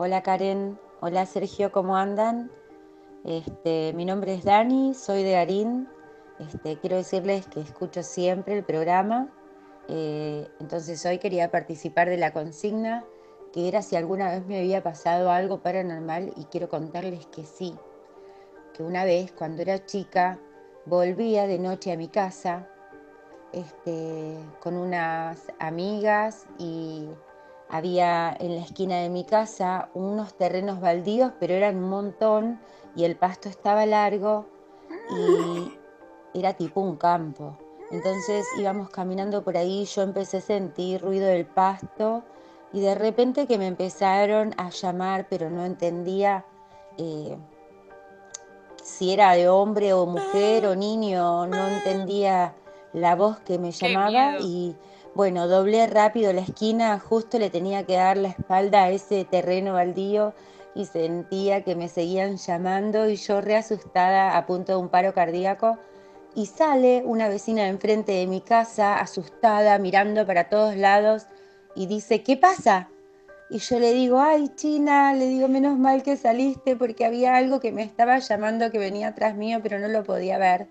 Hola 0.01 0.23
Karen, 0.23 0.79
hola 1.01 1.25
Sergio, 1.25 1.73
¿cómo 1.73 1.97
andan? 1.97 2.49
Este, 3.25 3.91
mi 3.91 4.05
nombre 4.05 4.33
es 4.33 4.45
Dani, 4.45 4.93
soy 4.93 5.23
de 5.23 5.35
Arín. 5.35 5.89
Este, 6.39 6.77
quiero 6.79 6.95
decirles 6.95 7.47
que 7.47 7.59
escucho 7.59 8.01
siempre 8.01 8.57
el 8.57 8.63
programa. 8.63 9.27
Eh, 9.89 10.47
entonces 10.61 11.05
hoy 11.05 11.17
quería 11.17 11.51
participar 11.51 12.07
de 12.07 12.15
la 12.15 12.31
consigna, 12.31 13.03
que 13.51 13.67
era 13.67 13.81
si 13.81 13.97
alguna 13.97 14.31
vez 14.31 14.45
me 14.45 14.59
había 14.59 14.81
pasado 14.81 15.31
algo 15.31 15.61
paranormal 15.61 16.31
y 16.37 16.45
quiero 16.45 16.69
contarles 16.69 17.25
que 17.25 17.43
sí. 17.43 17.75
Que 18.73 18.83
una 18.83 19.03
vez, 19.03 19.33
cuando 19.33 19.63
era 19.63 19.85
chica, 19.85 20.39
volvía 20.85 21.45
de 21.45 21.59
noche 21.59 21.91
a 21.91 21.97
mi 21.97 22.07
casa 22.07 22.69
este, 23.51 24.37
con 24.61 24.77
unas 24.77 25.51
amigas 25.59 26.45
y 26.57 27.09
había 27.69 28.35
en 28.39 28.55
la 28.55 28.61
esquina 28.61 28.97
de 28.97 29.09
mi 29.09 29.23
casa 29.23 29.89
unos 29.93 30.33
terrenos 30.35 30.81
baldíos, 30.81 31.31
pero 31.39 31.53
eran 31.53 31.77
un 31.77 31.89
montón 31.89 32.59
y 32.95 33.03
el 33.03 33.15
pasto 33.15 33.47
estaba 33.47 33.85
largo 33.85 34.47
y 35.11 36.37
era 36.37 36.53
tipo 36.53 36.81
un 36.81 36.97
campo. 36.97 37.57
Entonces 37.91 38.45
íbamos 38.57 38.89
caminando 38.89 39.43
por 39.43 39.57
ahí, 39.57 39.85
yo 39.85 40.01
empecé 40.01 40.37
a 40.37 40.41
sentir 40.41 41.01
ruido 41.01 41.27
del 41.27 41.45
pasto 41.45 42.23
y 42.73 42.81
de 42.81 42.95
repente 42.95 43.47
que 43.47 43.57
me 43.57 43.67
empezaron 43.67 44.53
a 44.57 44.69
llamar, 44.69 45.27
pero 45.29 45.49
no 45.49 45.65
entendía 45.65 46.45
eh, 46.97 47.37
si 48.83 49.13
era 49.13 49.33
de 49.33 49.47
hombre 49.49 49.93
o 49.93 50.05
mujer 50.05 50.65
o 50.65 50.75
niño, 50.75 51.47
no 51.47 51.67
entendía 51.67 52.55
la 52.93 53.15
voz 53.15 53.39
que 53.39 53.59
me 53.59 53.71
llamaba 53.71 54.39
y 54.39 54.75
bueno, 55.15 55.47
doblé 55.47 55.87
rápido 55.87 56.31
la 56.33 56.41
esquina, 56.41 56.99
justo 56.99 57.39
le 57.39 57.49
tenía 57.49 57.85
que 57.85 57.95
dar 57.95 58.17
la 58.17 58.29
espalda 58.29 58.83
a 58.83 58.89
ese 58.91 59.25
terreno 59.25 59.73
baldío 59.73 60.33
y 60.75 60.85
sentía 60.85 61.63
que 61.63 61.75
me 61.75 61.89
seguían 61.89 62.37
llamando 62.37 63.09
y 63.09 63.15
yo 63.15 63.41
reasustada 63.41 64.37
a 64.37 64.45
punto 64.45 64.73
de 64.73 64.77
un 64.77 64.89
paro 64.89 65.13
cardíaco 65.13 65.77
y 66.35 66.45
sale 66.45 67.01
una 67.05 67.27
vecina 67.27 67.67
enfrente 67.67 68.11
de 68.11 68.27
mi 68.27 68.39
casa 68.39 68.99
asustada 68.99 69.77
mirando 69.79 70.25
para 70.25 70.47
todos 70.47 70.75
lados 70.75 71.27
y 71.75 71.87
dice, 71.87 72.23
¿qué 72.23 72.37
pasa? 72.37 72.89
Y 73.49 73.57
yo 73.57 73.79
le 73.79 73.93
digo, 73.93 74.19
ay 74.21 74.49
China, 74.55 75.13
le 75.13 75.27
digo, 75.27 75.47
menos 75.47 75.77
mal 75.77 76.03
que 76.03 76.17
saliste 76.17 76.75
porque 76.75 77.05
había 77.05 77.35
algo 77.35 77.59
que 77.59 77.71
me 77.71 77.81
estaba 77.81 78.19
llamando 78.19 78.69
que 78.69 78.77
venía 78.77 79.09
atrás 79.09 79.35
mío 79.35 79.59
pero 79.63 79.79
no 79.79 79.87
lo 79.87 80.03
podía 80.03 80.37
ver. 80.37 80.67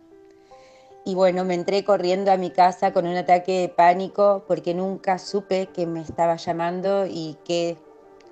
Y 1.04 1.14
bueno, 1.14 1.44
me 1.44 1.54
entré 1.54 1.84
corriendo 1.84 2.30
a 2.32 2.36
mi 2.36 2.50
casa 2.50 2.92
con 2.92 3.06
un 3.06 3.16
ataque 3.16 3.60
de 3.60 3.68
pánico 3.68 4.44
porque 4.46 4.74
nunca 4.74 5.18
supe 5.18 5.68
que 5.68 5.86
me 5.86 6.00
estaba 6.00 6.36
llamando 6.36 7.06
y 7.06 7.38
qué 7.44 7.78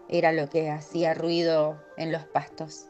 era 0.08 0.32
lo 0.32 0.48
que 0.48 0.70
hacía 0.70 1.14
ruido 1.14 1.80
en 1.96 2.12
los 2.12 2.24
pastos. 2.24 2.86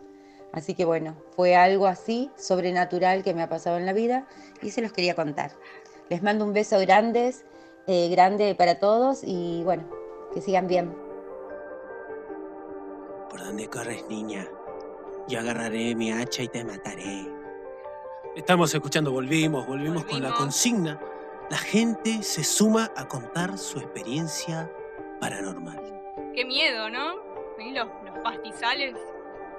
Así 0.53 0.75
que 0.75 0.85
bueno, 0.85 1.15
fue 1.37 1.55
algo 1.55 1.87
así, 1.87 2.31
sobrenatural 2.37 3.23
que 3.23 3.35
me 3.35 3.43
ha 3.43 3.49
pasado 3.49 3.77
en 3.77 3.87
la 3.87 3.93
vida 3.93 4.27
y 4.63 4.71
se 4.71 4.81
los 4.81 4.93
quería 4.93 5.15
contar. 5.15 5.53
Les 6.09 6.23
mando 6.23 6.45
un 6.45 6.53
beso 6.53 6.79
grandes, 6.81 7.45
eh, 7.87 8.09
grande 8.09 8.55
para 8.55 8.79
todos 8.79 9.23
y 9.23 9.63
bueno, 9.65 9.85
que 10.33 10.41
sigan 10.41 10.67
bien. 10.67 10.95
¿Por 13.29 13.41
dónde 13.41 13.69
corres, 13.69 14.05
niña? 14.09 14.49
Yo 15.29 15.41
agarraré 15.41 15.95
mi 15.95 16.11
hacha 16.13 16.43
y 16.43 16.49
te 16.49 16.65
mataré. 16.65 17.46
Estamos 18.37 18.75
escuchando, 18.75 19.13
volvimos, 19.13 19.67
volvimos, 19.67 20.05
con 20.05 20.23
la 20.23 20.35
consigna. 20.35 21.01
La 21.49 21.57
gente 21.57 22.23
se 22.23 22.45
suma 22.45 22.93
a 22.95 23.09
contar 23.09 23.57
su 23.57 23.79
experiencia 23.79 24.71
paranormal. 25.19 25.81
Qué 26.35 26.45
miedo, 26.45 26.91
¿no? 26.91 27.15
Los, 27.59 27.89
los 28.05 28.19
pastizales. 28.23 28.95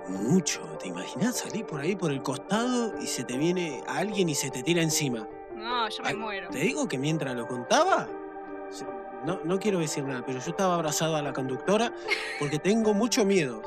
Mucho, 0.08 0.62
¿te 0.80 0.90
imaginas 0.90 1.40
salir 1.40 1.66
por 1.66 1.82
ahí 1.82 1.96
por 1.96 2.12
el 2.12 2.22
costado 2.22 2.94
y 3.02 3.08
se 3.08 3.24
te 3.24 3.36
viene 3.36 3.82
alguien 3.88 4.30
y 4.30 4.36
se 4.36 4.52
te 4.52 4.62
tira 4.62 4.84
encima? 4.84 5.28
No, 5.56 5.90
yo 5.90 6.04
me 6.04 6.14
muero. 6.14 6.50
Te 6.52 6.60
digo 6.60 6.88
que 6.88 7.00
mientras 7.00 7.36
lo 7.36 7.48
contaba, 7.48 8.08
no, 9.26 9.40
no 9.44 9.58
quiero 9.58 9.80
decir 9.80 10.04
nada, 10.04 10.24
pero 10.24 10.40
yo 10.40 10.52
estaba 10.52 10.76
abrazado 10.76 11.16
a 11.16 11.24
la 11.24 11.34
conductora 11.34 11.92
porque 12.38 12.60
tengo 12.60 12.94
mucho 12.94 13.26
miedo. 13.26 13.64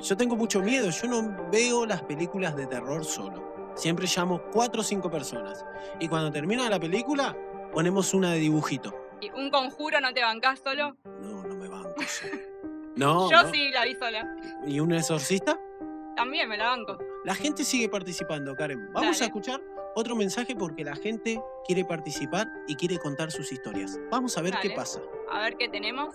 yo 0.00 0.16
tengo 0.16 0.36
mucho 0.36 0.60
miedo, 0.60 0.90
yo 0.90 1.08
no 1.08 1.50
veo 1.50 1.84
las 1.84 2.02
películas 2.02 2.54
de 2.54 2.68
terror 2.68 3.04
solo. 3.04 3.53
Siempre 3.74 4.06
llamo 4.06 4.40
cuatro 4.52 4.80
o 4.80 4.84
cinco 4.84 5.10
personas. 5.10 5.64
Y 6.00 6.08
cuando 6.08 6.30
termina 6.30 6.68
la 6.70 6.78
película, 6.78 7.36
ponemos 7.72 8.14
una 8.14 8.32
de 8.32 8.38
dibujito. 8.38 8.94
¿Y 9.20 9.30
un 9.30 9.50
conjuro 9.50 10.00
no 10.00 10.12
te 10.12 10.22
bancás 10.22 10.60
solo? 10.60 10.96
No, 11.20 11.42
no 11.44 11.56
me 11.56 11.68
banco. 11.68 11.94
no. 12.96 13.30
Yo 13.30 13.50
sí 13.50 13.70
la 13.70 13.84
vi 13.84 13.94
sola. 13.94 14.36
¿Y 14.66 14.80
un 14.80 14.92
exorcista? 14.92 15.58
También 16.16 16.48
me 16.48 16.56
la 16.56 16.68
banco. 16.68 16.98
La 17.24 17.34
gente 17.34 17.64
sigue 17.64 17.88
participando, 17.88 18.54
Karen. 18.54 18.92
Vamos 18.92 19.20
a 19.20 19.24
escuchar 19.24 19.60
otro 19.96 20.14
mensaje 20.14 20.54
porque 20.54 20.84
la 20.84 20.94
gente 20.94 21.40
quiere 21.66 21.84
participar 21.84 22.48
y 22.68 22.76
quiere 22.76 22.98
contar 22.98 23.30
sus 23.30 23.50
historias. 23.50 23.98
Vamos 24.10 24.36
a 24.38 24.42
ver 24.42 24.54
qué 24.60 24.70
pasa. 24.70 25.00
A 25.30 25.40
ver 25.40 25.56
qué 25.56 25.68
tenemos. 25.68 26.14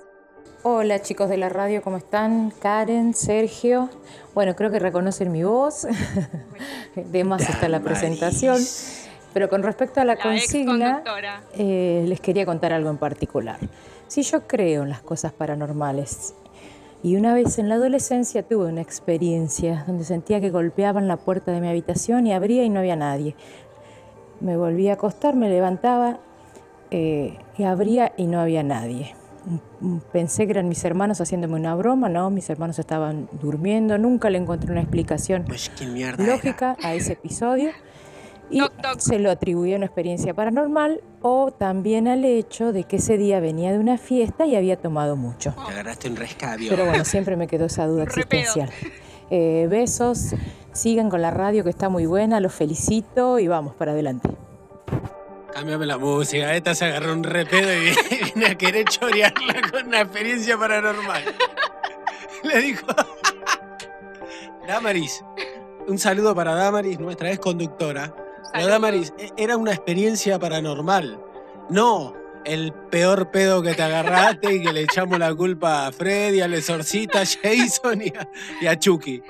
Hola 0.62 1.02
chicos 1.02 1.30
de 1.30 1.38
la 1.38 1.48
radio, 1.48 1.82
¿cómo 1.82 1.96
están? 1.96 2.52
Karen, 2.52 3.14
Sergio. 3.14 3.90
Bueno, 4.36 4.58
creo 4.58 4.70
que 4.70 4.80
reconocen 4.80 5.32
mi 5.32 5.42
voz. 5.42 5.88
de 6.96 7.24
más 7.24 7.50
está 7.50 7.70
la 7.70 7.80
presentación. 7.80 8.58
Pero 9.34 9.48
con 9.48 9.64
respecto 9.64 10.02
a 10.02 10.06
la, 10.06 10.18
consigna, 10.18 11.02
eh, 11.58 12.04
les 12.06 12.20
quería 12.20 12.46
contar 12.46 12.74
algo 12.74 12.90
en 12.90 12.98
particular. 12.98 13.58
Si 14.08 14.22
yo 14.24 14.48
creo 14.48 14.84
en 14.84 14.90
las 14.90 15.02
cosas 15.02 15.32
paranormales 15.32 16.36
y 17.04 17.16
una 17.16 17.34
vez 17.34 17.58
en 17.58 17.70
la 17.70 17.76
adolescencia 17.76 18.44
tuve 18.44 18.66
una 18.66 18.82
experiencia 18.82 19.86
donde 19.88 20.04
sentía 20.04 20.42
que 20.42 20.50
golpeaban 20.50 21.08
la 21.08 21.16
puerta 21.16 21.54
de 21.54 21.62
mi 21.62 21.70
habitación 21.70 22.28
y 22.28 22.34
abría 22.34 22.66
y 22.66 22.70
no 22.70 22.82
había 22.82 22.98
nadie. 22.98 23.34
Me 24.42 24.58
volví 24.58 24.90
a 24.90 24.94
acostar, 24.94 25.38
me 25.38 25.50
levantaba 25.50 26.20
eh, 26.92 27.40
y 27.58 27.64
abría 27.64 28.12
y 28.18 28.26
no 28.28 28.42
había 28.42 28.64
nadie 28.64 29.16
pensé 30.12 30.46
que 30.46 30.52
eran 30.52 30.68
mis 30.68 30.84
hermanos 30.84 31.22
haciéndome 31.22 31.56
una 31.56 31.76
broma, 31.76 32.10
no, 32.10 32.30
mis 32.30 32.50
hermanos 32.50 32.80
estaban 32.80 33.30
durmiendo, 33.42 33.98
nunca 33.98 34.30
le 34.30 34.38
encontré 34.38 34.72
una 34.72 34.82
explicación 34.82 35.46
pues, 35.46 35.72
lógica 36.18 36.76
a 36.84 36.94
ese 36.94 37.14
episodio 37.14 37.72
y 38.50 38.62
se 38.98 39.20
lo 39.20 39.32
atribuí 39.32 39.74
a 39.74 39.78
una 39.78 39.86
experiencia 39.86 40.34
paranormal 40.34 41.02
o 41.22 41.52
también 41.52 42.08
al 42.08 42.26
hecho 42.26 42.72
de 42.72 42.84
que 42.84 42.98
ese 42.98 43.18
día 43.18 43.40
venía 43.40 43.72
de 43.72 43.80
una 43.80 43.98
fiesta 43.98 44.46
y 44.46 44.56
había 44.56 44.78
tomado 44.78 45.16
mucho. 45.16 45.54
Te 45.54 45.74
agarraste 45.74 46.10
un 46.10 46.16
rescabio. 46.16 46.70
Pero 46.70 46.86
bueno, 46.86 47.06
siempre 47.06 47.36
me 47.36 47.48
quedó 47.48 47.66
esa 47.66 47.86
duda 47.88 48.04
existencial. 48.06 48.70
Eh, 49.32 49.68
besos, 49.70 50.34
sigan 50.72 51.12
con 51.12 51.22
la 51.22 51.30
radio 51.30 51.64
que 51.64 51.70
está 51.70 51.88
muy 51.88 52.08
buena, 52.08 52.40
los 52.40 52.52
felicito 52.52 53.38
y 53.38 53.48
vamos 53.48 53.76
para 53.76 53.92
adelante. 53.92 54.28
Cámbiame 55.54 55.86
la 55.86 55.98
música. 55.98 56.56
Esta 56.56 56.76
se 56.76 56.86
agarró 56.86 57.14
un 57.14 57.24
repedo 57.24 57.72
y 57.74 57.94
viene 58.34 58.48
a 58.48 58.56
querer 58.56 58.86
chorearla 58.86 59.62
con 59.72 59.88
una 59.88 60.02
experiencia 60.02 60.58
paranormal. 60.58 61.24
Le 62.44 62.60
dijo. 62.60 62.86
Damaris. 64.68 65.24
Un 65.88 65.98
saludo 65.98 66.36
para 66.36 66.54
Damaris, 66.54 67.00
nuestra 67.00 67.32
ex 67.32 67.40
conductora. 67.40 68.14
Pero 68.54 68.68
Damaris, 68.68 69.14
e, 69.18 69.32
era 69.38 69.58
una 69.58 69.74
experiencia 69.74 70.38
paranormal. 70.38 71.20
No 71.70 72.14
el 72.46 72.74
peor 72.90 73.32
pedo 73.32 73.62
que 73.62 73.74
te 73.74 73.84
agarraste 73.84 74.56
y 74.56 74.62
que 74.62 74.74
le 74.74 74.82
echamos 74.82 75.20
la 75.20 75.34
culpa 75.34 75.88
a 75.88 75.92
Freddy, 75.92 76.42
al 76.42 76.54
exorcista, 76.54 77.22
a 77.22 77.26
Jason 77.26 78.02
y 78.02 78.10
a, 78.10 78.30
y 78.62 78.68
a 78.68 78.78
Chucky. 78.78 79.22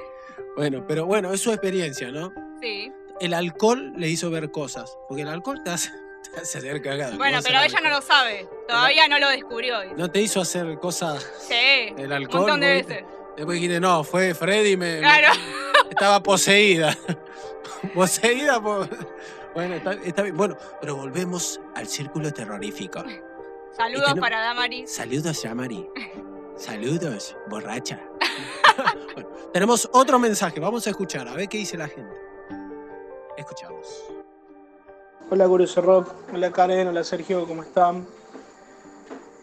Bueno, 0.55 0.85
pero 0.88 1.05
bueno, 1.05 1.33
es 1.33 1.41
su 1.41 1.51
experiencia, 1.51 2.11
¿no? 2.11 2.31
Sí. 2.61 2.91
El 3.19 3.33
alcohol 3.33 3.93
le 3.97 4.09
hizo 4.09 4.29
ver 4.29 4.51
cosas, 4.51 4.97
porque 5.07 5.23
el 5.23 5.29
alcohol 5.29 5.61
te 5.63 5.71
hace, 5.71 5.91
bueno, 7.17 7.39
pero 7.43 7.59
ella 7.61 7.81
no 7.81 7.89
lo 7.89 8.01
sabe. 8.01 8.47
Todavía 8.67 9.07
no 9.07 9.19
lo 9.19 9.29
descubrió. 9.29 9.93
¿No 9.95 10.09
te 10.09 10.21
hizo 10.21 10.41
hacer 10.41 10.77
cosas? 10.79 11.29
Sí. 11.39 11.93
El 11.97 12.11
alcohol. 12.11 12.41
Un 12.41 12.47
montón 12.47 12.59
de 12.61 12.67
veces. 12.67 13.03
Después 13.35 13.55
dijiste, 13.55 13.79
no, 13.79 14.03
fue 14.03 14.33
Freddy, 14.33 14.75
me, 14.75 14.99
claro. 14.99 15.33
estaba 15.89 16.21
poseída. 16.21 16.95
poseída 17.93 18.61
por. 18.61 18.89
Bueno, 19.53 19.75
está, 19.75 20.23
bien. 20.23 20.35
Bueno, 20.35 20.57
pero 20.79 20.95
volvemos 20.95 21.59
al 21.75 21.88
círculo 21.88 22.31
terrorífico. 22.31 23.03
Saludos 23.75 24.13
para 24.19 24.41
Damari. 24.41 24.85
Saludos, 24.88 25.41
Damari. 25.41 25.88
Saludos, 26.57 27.38
borracha. 27.47 27.99
bueno, 29.13 29.29
tenemos 29.53 29.89
otro 29.93 30.19
mensaje. 30.19 30.59
Vamos 30.59 30.85
a 30.85 30.89
escuchar, 30.89 31.27
a 31.27 31.33
ver 31.33 31.47
qué 31.47 31.59
dice 31.59 31.77
la 31.77 31.88
gente. 31.88 32.15
Escuchamos. 33.38 34.18
Hola 35.31 35.48
Curioso 35.48 35.79
Rock, 35.81 36.12
hola 36.33 36.51
Karen, 36.51 36.88
hola 36.88 37.03
Sergio, 37.03 37.45
¿cómo 37.45 37.62
están? 37.62 38.03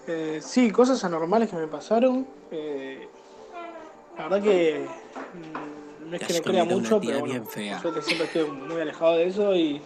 Eh, 0.09 0.41
sí, 0.43 0.73
cosas 0.73 1.05
anormales 1.05 1.49
que 1.49 1.55
me 1.55 1.69
pasaron. 1.69 2.27
Eh, 2.51 3.09
la 4.19 4.25
verdad 4.25 4.43
que 4.43 4.85
mm, 5.33 6.11
no 6.11 6.17
es 6.17 6.27
que 6.27 6.33
me 6.33 6.43
crea 6.43 6.65
mucho, 6.65 7.01
pero 7.01 7.21
bueno, 7.21 7.45
yo 7.45 8.03
siempre 8.03 8.27
estoy 8.27 8.51
muy 8.51 8.81
alejado 8.81 9.17
de 9.17 9.29
eso 9.29 9.55
y 9.55 9.81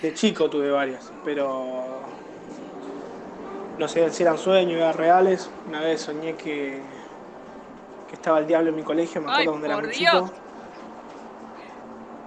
de 0.00 0.14
chico 0.14 0.48
tuve 0.48 0.70
varias, 0.70 1.12
pero 1.22 2.00
no 3.78 3.88
sé 3.88 4.08
si 4.10 4.22
eran 4.22 4.38
sueños, 4.38 4.78
eran 4.80 4.94
reales. 4.94 5.50
Una 5.66 5.82
vez 5.82 6.00
soñé 6.00 6.34
que, 6.34 6.80
que 8.08 8.14
estaba 8.14 8.38
el 8.38 8.46
diablo 8.46 8.70
en 8.70 8.76
mi 8.76 8.82
colegio, 8.84 9.20
me 9.20 9.30
acuerdo 9.30 9.50
cuando 9.50 9.66
era 9.66 9.76
muy 9.76 9.90
chico. 9.90 10.30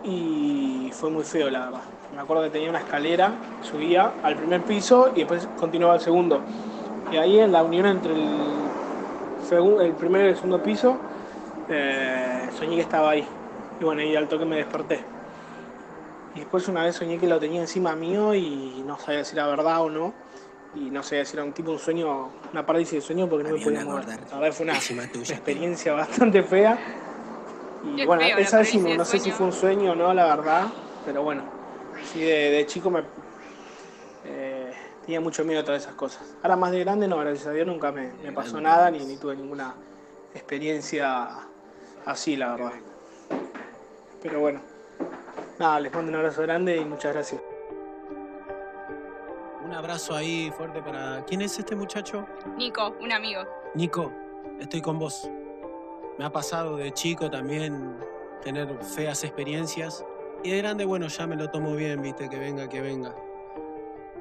Y 0.03 0.91
fue 0.93 1.09
muy 1.09 1.23
feo, 1.23 1.49
la 1.49 1.65
verdad 1.65 1.81
me 2.13 2.21
acuerdo 2.21 2.43
que 2.43 2.49
tenía 2.49 2.69
una 2.69 2.79
escalera, 2.79 3.33
subía 3.61 4.13
al 4.23 4.35
primer 4.35 4.61
piso 4.63 5.11
y 5.15 5.19
después 5.19 5.47
continuaba 5.57 5.93
al 5.93 6.01
segundo. 6.01 6.41
Y 7.11 7.17
ahí 7.17 7.39
en 7.39 7.51
la 7.51 7.63
unión 7.63 7.85
entre 7.85 8.13
el, 8.13 9.81
el 9.81 9.93
primer 9.93 10.25
y 10.25 10.29
el 10.29 10.35
segundo 10.35 10.61
piso, 10.61 10.97
eh, 11.69 12.49
soñé 12.57 12.75
que 12.75 12.81
estaba 12.81 13.11
ahí. 13.11 13.27
Y 13.79 13.83
bueno, 13.83 14.01
ahí 14.01 14.15
al 14.15 14.27
toque 14.27 14.45
me 14.45 14.57
desperté. 14.57 15.03
Y 16.35 16.39
después 16.39 16.67
una 16.67 16.83
vez 16.83 16.95
soñé 16.95 17.17
que 17.17 17.27
lo 17.27 17.39
tenía 17.39 17.61
encima 17.61 17.95
mío 17.95 18.33
y 18.35 18.83
no 18.85 18.97
sabía 18.97 19.23
si 19.23 19.35
era 19.35 19.47
verdad 19.47 19.81
o 19.81 19.89
no. 19.89 20.13
Y 20.73 20.89
no 20.89 21.03
sabía 21.03 21.25
si 21.25 21.35
era 21.35 21.43
un 21.43 21.51
tipo 21.51 21.71
un 21.71 21.79
sueño, 21.79 22.29
una 22.51 22.65
parálisis 22.65 22.93
de 22.93 23.01
sueño 23.01 23.27
porque 23.27 23.49
no 23.49 23.57
me 23.57 23.63
podía 23.63 23.83
mover. 23.83 24.05
La 24.31 24.39
verdad 24.39 24.55
fue 24.55 24.63
una, 24.63 24.75
experiencia 24.75 25.93
bastante 25.93 26.43
fea. 26.43 26.77
Y 27.95 28.05
bueno, 28.05 28.23
esa 28.23 28.59
vez 28.59 28.75
no 28.75 29.03
sé 29.03 29.19
si 29.19 29.31
fue 29.31 29.47
un 29.47 29.53
sueño 29.53 29.91
o 29.91 29.95
no, 29.95 30.13
la 30.13 30.35
verdad. 30.35 30.67
Pero 31.05 31.23
bueno, 31.23 31.43
Sí, 32.05 32.21
de, 32.21 32.65
chico 32.67 32.89
me, 32.89 33.03
tenía 35.01 35.21
mucho 35.21 35.43
miedo 35.43 35.61
a 35.61 35.63
todas 35.63 35.83
esas 35.83 35.95
cosas. 35.95 36.35
Ahora 36.43 36.55
más 36.55 36.71
de 36.71 36.79
grande, 36.79 37.07
no, 37.07 37.17
gracias 37.17 37.47
a 37.47 37.51
Dios 37.51 37.67
nunca 37.67 37.91
me, 37.91 38.09
pasó 38.33 38.59
nada 38.61 38.91
ni, 38.91 38.99
ni 38.99 39.17
tuve 39.17 39.35
ninguna 39.35 39.75
experiencia 40.33 41.29
así, 42.05 42.35
la 42.35 42.55
verdad. 42.55 42.71
Pero 44.21 44.39
bueno, 44.39 44.61
nada, 45.59 45.79
les 45.79 45.93
mando 45.93 46.09
un 46.09 46.15
abrazo 46.17 46.41
grande 46.43 46.77
y 46.77 46.85
muchas 46.85 47.13
gracias. 47.13 47.41
Un 49.65 49.73
abrazo 49.73 50.15
ahí 50.15 50.51
fuerte 50.57 50.81
para... 50.81 51.23
¿Quién 51.25 51.41
es 51.41 51.57
este 51.57 51.75
muchacho? 51.75 52.27
Nico, 52.57 52.95
un 52.99 53.11
amigo. 53.11 53.43
Nico, 53.73 54.11
estoy 54.59 54.81
con 54.81 54.99
vos. 54.99 55.29
Me 56.17 56.25
ha 56.25 56.31
pasado 56.31 56.77
de 56.77 56.91
chico 56.91 57.31
también 57.31 57.95
tener 58.43 58.67
feas 58.83 59.23
experiencias. 59.23 60.03
Y 60.43 60.51
de 60.51 60.57
grande, 60.57 60.85
bueno, 60.85 61.07
ya 61.07 61.27
me 61.27 61.35
lo 61.35 61.49
tomo 61.49 61.75
bien, 61.75 62.01
viste, 62.01 62.29
que 62.29 62.39
venga, 62.39 62.67
que 62.67 62.81
venga. 62.81 63.15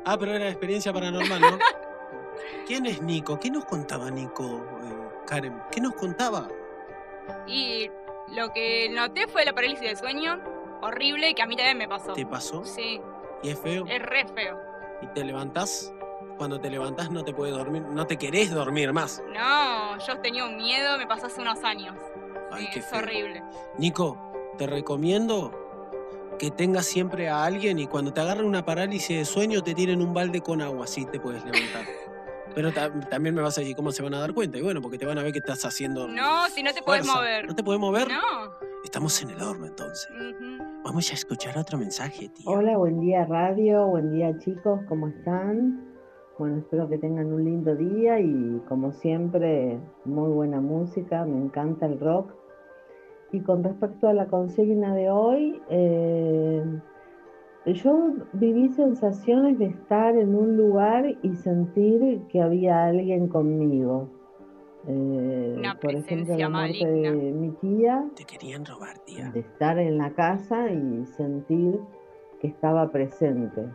Ah, 0.05 0.19
pero 0.19 0.33
era 0.33 0.49
experiencia 0.49 0.93
paranormal, 0.93 1.41
¿no? 1.41 1.59
¿Quién 2.67 2.87
es 2.87 3.03
Nico? 3.03 3.39
¿Qué 3.39 3.51
nos 3.51 3.65
contaba 3.65 4.11
Nico, 4.11 4.57
eh, 4.83 5.09
Karen? 5.27 5.63
¿Qué 5.71 5.81
nos 5.81 5.95
contaba? 5.95 6.49
Y 7.47 7.91
lo 8.29 8.53
que 8.53 8.89
noté 8.91 9.27
fue 9.29 9.45
la 9.45 9.53
parálisis 9.53 9.87
del 9.87 9.97
sueño, 9.97 10.41
horrible, 10.83 11.35
que 11.35 11.43
a 11.43 11.47
mí 11.47 11.57
también 11.57 11.79
me 11.79 11.89
pasó. 11.89 12.13
¿Te 12.13 12.27
pasó? 12.27 12.65
Sí. 12.65 13.01
¿Y 13.43 13.51
es 13.51 13.59
feo? 13.59 13.87
Es 13.87 14.03
re 14.03 14.27
feo. 14.35 14.59
¿Y 15.03 15.07
te 15.09 15.25
levantás? 15.25 15.93
Cuando 16.37 16.61
te 16.61 16.71
levantás 16.71 17.11
no 17.11 17.23
te 17.23 17.35
puedes 17.35 17.55
dormir, 17.55 17.83
no 17.83 18.07
te 18.07 18.17
querés 18.17 18.51
dormir 18.51 18.93
más. 18.93 19.23
No, 19.33 19.99
yo 19.99 20.19
tenía 20.21 20.45
un 20.45 20.57
miedo, 20.57 20.97
me 20.97 21.07
pasó 21.07 21.27
hace 21.27 21.41
unos 21.41 21.63
años. 21.65 21.97
Ay, 22.51 22.69
qué 22.73 22.81
es 22.81 22.93
horrible. 22.93 23.43
Nico, 23.77 24.19
te 24.57 24.67
recomiendo 24.67 25.70
que 26.41 26.51
tengas 26.51 26.87
siempre 26.87 27.29
a 27.29 27.45
alguien 27.45 27.79
y 27.79 27.87
cuando 27.87 28.15
te 28.15 28.23
agarre 28.23 28.45
una 28.45 28.65
parálisis 28.65 29.19
de 29.19 29.25
sueño 29.27 29.63
te 29.63 29.75
tiren 29.75 30.01
un 30.01 30.15
balde 30.15 30.41
con 30.41 30.63
agua, 30.63 30.85
así 30.85 31.05
te 31.05 31.21
puedes 31.21 31.45
levantar. 31.45 31.85
Pero 32.55 32.73
también 33.11 33.35
me 33.35 33.43
vas 33.43 33.59
a 33.59 33.61
decir 33.61 33.77
cómo 33.77 33.93
se 33.93 34.03
van 34.03 34.15
a 34.15 34.21
dar 34.21 34.33
cuenta. 34.33 34.57
Y 34.57 34.63
bueno, 34.63 34.81
porque 34.81 34.97
te 34.97 35.05
van 35.05 35.19
a 35.19 35.23
ver 35.23 35.33
que 35.33 35.41
estás 35.41 35.67
haciendo. 35.67 36.09
No, 36.09 36.49
si 36.49 36.63
no 36.63 36.73
te 36.73 36.81
puedes 36.81 37.07
mover. 37.07 37.47
¿No 37.47 37.55
te 37.55 37.63
puedes 37.63 37.79
mover? 37.79 38.09
No. 38.09 38.55
Estamos 38.83 39.21
en 39.21 39.31
el 39.31 39.43
horno 39.43 39.67
entonces. 39.67 40.09
Vamos 40.83 41.11
a 41.11 41.15
escuchar 41.15 41.59
otro 41.59 41.77
mensaje, 41.77 42.31
tío. 42.31 42.51
Hola, 42.51 42.79
buen 42.79 43.01
día 43.01 43.27
radio, 43.27 43.87
buen 43.89 44.11
día 44.11 44.37
chicos, 44.39 44.81
¿cómo 44.89 45.09
están? 45.09 45.85
Bueno, 46.39 46.57
espero 46.57 46.89
que 46.89 46.97
tengan 46.97 47.31
un 47.35 47.45
lindo 47.45 47.77
día 47.77 48.19
y 48.19 48.63
como 48.67 48.93
siempre, 48.93 49.79
muy 50.07 50.31
buena 50.31 50.59
música, 50.63 51.27
me 51.27 51.37
encanta 51.37 51.85
el 51.85 52.01
rock. 52.01 52.40
Y 53.33 53.41
con 53.41 53.63
respecto 53.63 54.09
a 54.09 54.13
la 54.13 54.27
consigna 54.27 54.95
de 54.95 55.11
hoy, 55.11 55.61
eh, 55.69 56.65
yo 57.67 58.15
viví 58.33 58.69
sensaciones 58.71 59.59
de 59.59 59.67
estar 59.67 60.17
en 60.17 60.35
un 60.35 60.57
lugar 60.57 61.07
y 61.23 61.35
sentir 61.37 62.23
que 62.29 62.41
había 62.41 62.87
alguien 62.87 63.29
conmigo. 63.29 64.09
Eh, 64.89 65.63
por 65.81 65.95
ejemplo, 65.95 66.37
la 66.37 66.49
muerte 66.49 66.87
de 66.87 67.33
mi 67.33 67.51
tía. 67.51 68.05
Te 68.17 68.25
querían 68.25 68.65
robar, 68.65 68.99
tía. 69.01 69.31
De 69.31 69.41
estar 69.41 69.79
en 69.79 69.99
la 69.99 70.11
casa 70.11 70.71
y 70.71 71.05
sentir 71.07 71.79
que 72.41 72.49
estaba 72.49 72.91
presente. 72.91 73.67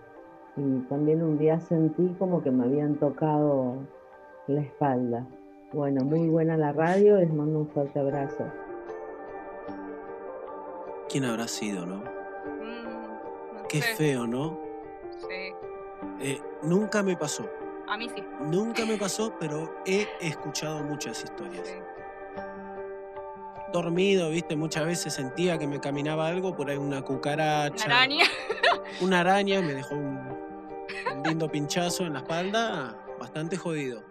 Y 0.58 0.80
también 0.88 1.22
un 1.22 1.38
día 1.38 1.60
sentí 1.60 2.08
como 2.18 2.42
que 2.42 2.50
me 2.50 2.66
habían 2.66 2.96
tocado 2.96 3.76
la 4.48 4.62
espalda. 4.62 5.28
Bueno, 5.74 6.04
muy 6.06 6.30
buena 6.30 6.58
la 6.58 6.72
radio, 6.72 7.18
les 7.18 7.32
mando 7.34 7.60
un 7.60 7.68
fuerte 7.68 8.00
abrazo. 8.00 8.46
¿Quién 11.16 11.24
habrá 11.24 11.48
sido, 11.48 11.86
no? 11.86 12.04
Mm, 12.62 13.68
Qué 13.70 13.82
feo, 13.82 14.28
¿no? 14.28 14.60
Sí. 15.22 15.54
Eh, 16.20 16.42
nunca 16.62 17.02
me 17.04 17.16
pasó. 17.16 17.50
A 17.88 17.96
mí 17.96 18.10
sí. 18.14 18.22
Nunca 18.42 18.86
me 18.86 18.98
pasó, 18.98 19.34
pero 19.40 19.78
he 19.86 20.10
escuchado 20.20 20.84
muchas 20.84 21.24
historias. 21.24 21.74
Dormido, 23.72 24.30
viste, 24.30 24.58
muchas 24.58 24.86
veces 24.86 25.14
sentía 25.14 25.58
que 25.58 25.68
me 25.68 25.80
caminaba 25.80 26.28
algo, 26.28 26.54
por 26.54 26.70
ahí 26.70 26.76
una 26.76 27.02
cucaracha. 27.02 27.86
Una 27.86 27.96
araña. 27.96 28.26
Una 29.00 29.20
araña 29.22 29.62
me 29.62 29.74
dejó 29.74 29.96
un, 29.96 30.20
lindo 31.24 31.50
pinchazo 31.50 32.06
en 32.06 32.12
la 32.12 32.20
espalda, 32.20 32.94
bastante 33.18 33.56
jodido. 33.56 34.04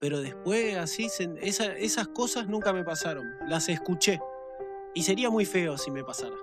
Pero 0.00 0.20
después, 0.20 0.78
así, 0.78 1.06
esas 1.40 2.08
cosas 2.08 2.48
nunca 2.48 2.72
me 2.72 2.82
pasaron. 2.82 3.24
Las 3.46 3.68
escuché. 3.68 4.18
Y 4.98 5.02
sería 5.02 5.30
muy 5.30 5.46
feo 5.46 5.78
si 5.78 5.92
me 5.92 6.02
pasara. 6.02 6.34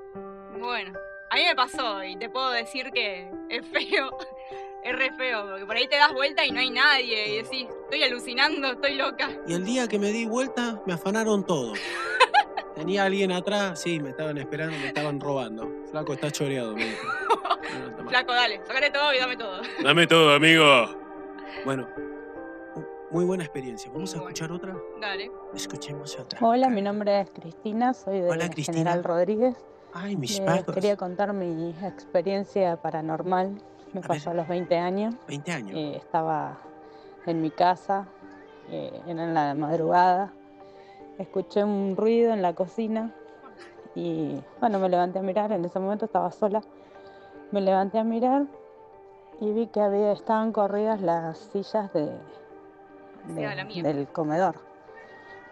Bueno, 0.58 0.98
a 1.30 1.36
mí 1.36 1.44
me 1.44 1.56
pasó 1.56 2.02
y 2.06 2.15
te 2.15 2.30
puedo 2.30 2.52
decir 2.52 2.89
que 2.91 3.30
es 3.50 3.68
feo 3.68 4.18
es 4.86 4.96
re 4.96 5.12
feo, 5.18 5.46
porque 5.50 5.65
por 5.65 5.76
ahí 5.76 5.89
te 5.89 5.98
das 5.98 6.13
vuelta 6.13 6.46
y 6.46 6.52
no 6.52 6.62
hay 6.62 6.70
nadie 6.70 7.34
y 7.34 7.38
decís, 7.44 7.68
estoy 7.84 8.04
alucinando, 8.04 8.72
estoy 8.72 8.96
loca. 8.96 9.30
Y 9.46 9.54
el 9.56 9.65
día 9.65 9.89
que 9.89 10.00
me 10.00 10.10
di 10.12 10.26
vuelta, 10.26 10.82
me 10.86 10.94
afanaron 10.94 11.46
todo. 11.46 11.74
Tenía 12.76 13.04
alguien 13.04 13.34
atrás, 13.34 13.82
sí, 13.82 14.00
me 14.00 14.12
estaban 14.12 14.38
esperando, 14.38 14.78
me 14.78 14.88
estaban 14.88 15.20
robando. 15.20 15.70
Flaco, 15.91 16.13
está 16.13 16.32
choreado, 16.32 16.78
me 16.78 16.86
Flaco, 18.08 18.32
dale, 18.32 18.62
sacale 18.65 18.89
todo 18.89 19.13
y 19.13 19.18
dame 19.18 19.36
todo. 19.36 19.62
Dame 19.84 20.08
todo, 20.08 20.34
amigo. 20.34 20.98
Bueno, 21.65 21.89
muy 23.15 23.23
buena 23.23 23.45
experiencia. 23.45 23.89
¿Vamos 23.93 24.13
a 24.13 24.17
escuchar 24.17 24.51
otra? 24.51 24.75
Dale. 24.99 25.32
Escuchemos 25.54 26.19
otra. 26.19 26.38
Hola, 26.45 26.67
mi 26.67 26.82
nombre 26.82 27.21
es 27.21 27.30
Cristina, 27.30 27.93
soy 27.93 28.19
de 28.19 28.63
General 28.63 29.06
Rodríguez. 29.06 29.56
Ay, 29.93 30.17
mis 30.17 30.41
Quería 30.73 30.97
contar 30.97 31.32
mi 31.32 31.73
experiencia 31.82 32.75
paranormal 32.75 33.58
me 33.93 34.01
pasó 34.01 34.32
a 34.32 34.34
los 34.34 34.49
20 34.49 34.78
años. 34.78 35.15
20 35.30 35.51
años. 35.54 35.78
Eh, 35.78 35.95
estaba 35.95 36.58
en 37.25 37.41
mi 37.41 37.51
casa, 37.51 38.06
eh, 38.69 39.01
en 39.08 39.34
la 39.34 39.56
madrugada. 39.56 40.34
Escuché 41.17 41.63
un 41.63 41.95
ruido 41.95 42.34
en 42.34 42.41
la 42.41 42.54
cocina 42.54 43.15
y 43.95 44.41
bueno, 44.60 44.78
me 44.80 44.89
levanté 44.89 45.19
a 45.19 45.21
mirar. 45.21 45.54
En 45.54 45.63
ese 45.63 45.80
momento 45.80 46.04
estaba 46.04 46.30
sola. 46.34 46.62
Me 47.54 47.62
levanté 47.62 47.97
a 47.97 48.04
mirar 48.04 48.47
y 49.39 49.54
vi 49.54 49.67
que 49.67 49.80
había, 49.80 50.12
estaban 50.12 50.51
corridas 50.51 50.99
las 50.99 51.38
sillas 51.38 51.93
de, 51.93 52.12
del 53.28 54.08
comedor. 54.08 54.56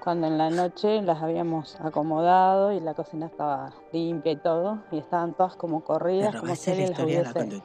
Cuando 0.03 0.27
en 0.27 0.37
la 0.37 0.49
noche 0.49 1.01
las 1.01 1.21
habíamos 1.21 1.79
acomodado 1.79 2.73
y 2.73 2.81
la 2.81 2.93
cocina 2.93 3.27
estaba 3.27 3.71
limpia 3.93 4.33
y 4.33 4.35
todo, 4.35 4.79
y 4.91 4.97
estaban 4.97 5.33
todas 5.33 5.55
como 5.55 5.83
corridas, 5.83 6.35
como 6.35 6.55
si 6.55 6.71
alguien 6.71 6.91
las 6.91 6.99
hubiese 6.99 7.61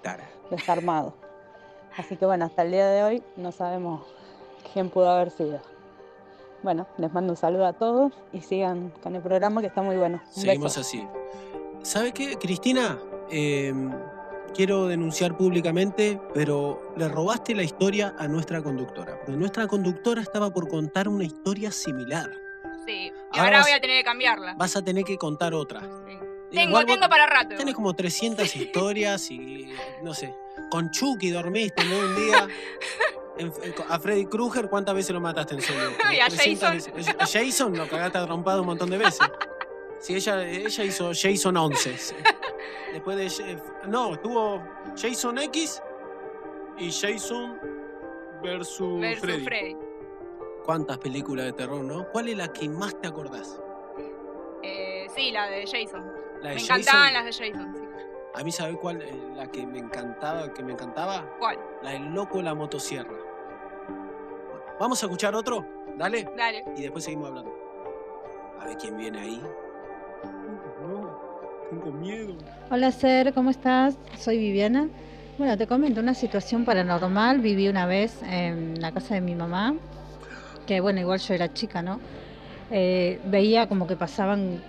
desarmado. 0.50 1.14
Así 1.96 2.16
que 2.16 2.26
bueno, 2.26 2.44
hasta 2.44 2.62
el 2.62 2.70
día 2.70 2.86
de 2.86 3.02
hoy 3.02 3.22
no 3.36 3.50
sabemos 3.50 4.02
quién 4.72 4.88
pudo 4.88 5.10
haber 5.10 5.30
sido. 5.30 5.60
Bueno, 6.62 6.86
les 6.96 7.12
mando 7.12 7.32
un 7.32 7.36
saludo 7.36 7.66
a 7.66 7.72
todos 7.72 8.12
y 8.32 8.40
sigan 8.40 8.92
con 9.02 9.14
el 9.16 9.22
programa 9.22 9.60
que 9.60 9.68
está 9.68 9.82
muy 9.82 9.96
bueno. 9.96 10.20
Seguimos 10.30 10.78
así. 10.78 11.06
¿Sabe 11.82 12.12
qué, 12.12 12.36
Cristina? 12.36 12.98
Em, 13.30 13.92
quiero 14.58 14.88
denunciar 14.88 15.36
públicamente, 15.36 16.20
pero 16.34 16.92
le 16.96 17.08
robaste 17.08 17.54
la 17.54 17.62
historia 17.62 18.16
a 18.18 18.26
nuestra 18.26 18.60
conductora. 18.60 19.16
Porque 19.20 19.38
nuestra 19.38 19.68
conductora 19.68 20.20
estaba 20.20 20.50
por 20.50 20.68
contar 20.68 21.06
una 21.06 21.22
historia 21.22 21.70
similar. 21.70 22.28
Sí, 22.84 23.12
y 23.34 23.38
ahora, 23.38 23.62
voy 23.62 23.70
a 23.70 23.80
tener 23.80 23.98
que 23.98 24.04
cambiarla. 24.04 24.54
Vas 24.54 24.74
a 24.74 24.82
tener 24.82 25.04
que 25.04 25.16
contar 25.16 25.54
otra. 25.54 25.80
Tengo, 26.50 26.84
tengo 26.84 27.08
para 27.08 27.26
rato. 27.26 27.54
Tienes 27.54 27.72
como 27.72 27.94
300 27.94 28.56
historias 28.56 29.30
y 29.30 29.68
no 30.02 30.12
sé. 30.12 30.34
Con 30.72 30.90
Chucky 30.90 31.30
dormiste, 31.30 31.84
¿no? 31.84 31.96
Un 31.96 32.16
día. 32.16 32.48
a 33.88 34.00
Freddy 34.00 34.26
Krueger, 34.26 34.68
¿cuántas 34.68 34.96
veces 34.96 35.12
lo 35.12 35.20
mataste 35.20 35.54
en 35.54 35.62
sueño? 35.62 35.90
y 36.12 36.18
a 36.18 36.24
Jason. 36.24 36.80
A 37.20 37.26
Jason 37.26 37.76
lo 37.76 37.88
cagaste 37.88 38.18
trompado 38.22 38.62
un 38.62 38.66
montón 38.66 38.90
de 38.90 38.98
veces. 38.98 39.20
Sí, 40.00 40.16
ella, 40.16 40.44
ella 40.44 40.82
hizo 40.84 41.12
Jason 41.14 41.56
11. 41.56 41.96
Después 42.92 43.16
de. 43.16 43.60
No, 43.86 44.14
estuvo 44.14 44.62
Jason 44.96 45.38
X 45.38 45.82
y 46.78 46.90
Jason 46.90 47.58
versus, 48.42 49.00
Freddy. 49.20 49.76
¿Cuántas 50.64 50.98
películas 50.98 51.46
de 51.46 51.52
terror, 51.52 51.82
no? 51.82 52.08
¿Cuál 52.10 52.28
es 52.28 52.36
la 52.36 52.52
que 52.52 52.68
más 52.68 52.98
te 53.00 53.08
acordás? 53.08 53.60
Eh, 54.62 55.06
sí, 55.14 55.30
la 55.30 55.48
de 55.48 55.66
Jason. 55.66 56.12
me 56.42 56.54
encantaban 56.54 57.14
las 57.14 57.24
de 57.24 57.32
Jason, 57.32 57.74
sí. 57.74 57.88
A 58.34 58.44
mí, 58.44 58.52
¿sabes 58.52 58.76
cuál? 58.80 59.02
Eh, 59.02 59.12
la 59.34 59.50
que 59.50 59.66
me 59.66 59.78
encantaba, 59.78 60.52
que 60.52 60.62
me 60.62 60.72
encantaba. 60.72 61.24
¿Cuál? 61.38 61.58
La 61.82 61.90
del 61.92 62.12
loco 62.14 62.42
la 62.42 62.54
motosierra. 62.54 63.16
Vamos 64.78 65.02
a 65.02 65.06
escuchar 65.06 65.34
otro. 65.34 65.64
Dale. 65.96 66.28
Dale. 66.36 66.64
Y 66.76 66.82
después 66.82 67.04
seguimos 67.04 67.28
hablando. 67.28 67.52
A 68.60 68.66
ver 68.66 68.76
quién 68.76 68.96
viene 68.96 69.20
ahí. 69.20 69.42
Hola, 72.70 72.90
Ser, 72.92 73.34
¿cómo 73.34 73.50
estás? 73.50 73.98
Soy 74.16 74.38
Viviana. 74.38 74.88
Bueno, 75.36 75.58
te 75.58 75.66
comento 75.66 76.00
una 76.00 76.14
situación 76.14 76.64
paranormal. 76.64 77.40
Viví 77.40 77.68
una 77.68 77.84
vez 77.84 78.22
en 78.22 78.80
la 78.80 78.90
casa 78.90 79.14
de 79.14 79.20
mi 79.20 79.34
mamá, 79.34 79.74
que 80.66 80.80
bueno, 80.80 81.00
igual 81.00 81.18
yo 81.18 81.34
era 81.34 81.52
chica, 81.52 81.82
¿no? 81.82 82.00
Eh, 82.70 83.20
veía 83.26 83.68
como 83.68 83.86
que 83.86 83.96
pasaban 83.96 84.62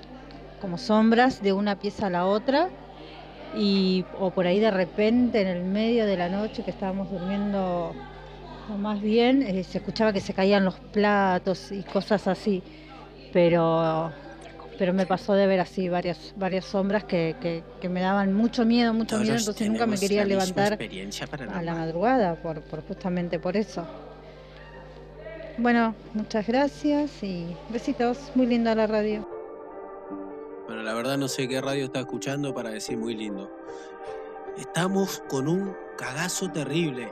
como 0.62 0.78
sombras 0.78 1.42
de 1.42 1.54
una 1.54 1.78
pieza 1.78 2.08
a 2.08 2.10
la 2.10 2.26
otra 2.26 2.68
y, 3.56 4.04
o 4.20 4.32
por 4.32 4.46
ahí 4.46 4.60
de 4.60 4.72
repente 4.72 5.42
en 5.42 5.48
el 5.48 5.64
medio 5.64 6.06
de 6.06 6.18
la 6.18 6.28
noche 6.28 6.64
que 6.64 6.72
estábamos 6.72 7.10
durmiendo 7.10 7.96
más 8.78 9.02
bien, 9.02 9.42
eh, 9.42 9.64
se 9.64 9.78
escuchaba 9.78 10.12
que 10.12 10.20
se 10.20 10.34
caían 10.34 10.66
los 10.66 10.76
platos 10.76 11.72
y 11.72 11.82
cosas 11.82 12.28
así, 12.28 12.62
pero 13.34 14.12
pero 14.80 14.94
me 14.94 15.06
pasó 15.06 15.34
de 15.34 15.46
ver 15.46 15.60
así 15.60 15.90
varias, 15.90 16.34
varias 16.38 16.64
sombras 16.64 17.04
que, 17.04 17.64
me 17.84 18.00
daban 18.00 18.34
mucho 18.34 18.66
miedo, 18.66 18.94
mucho 18.94 19.18
miedo, 19.18 19.36
entonces 19.36 19.70
nunca 19.70 19.86
me 19.86 20.00
quería 20.00 20.24
levantar 20.24 20.80
a 21.54 21.62
la 21.62 21.76
madrugada, 21.76 22.42
por, 22.42 22.62
por 22.62 22.82
justamente 22.88 23.40
por 23.40 23.58
eso. 23.58 23.86
Bueno, 25.58 25.94
muchas 26.14 26.48
gracias 26.48 27.22
y 27.22 27.54
besitos, 27.70 28.32
muy 28.36 28.46
linda 28.46 28.74
la 28.74 28.88
radio. 28.88 29.28
Bueno, 30.66 30.82
la 30.82 30.94
verdad 30.94 31.18
no 31.18 31.28
sé 31.28 31.50
qué 31.50 31.60
radio 31.60 31.86
está 31.86 32.00
escuchando 32.00 32.54
para 32.54 32.70
decir 32.70 32.98
muy 32.98 33.16
lindo. 33.16 33.52
Estamos 34.58 35.22
con 35.28 35.50
un 35.50 35.76
cagazo 35.98 36.50
terrible. 36.54 37.12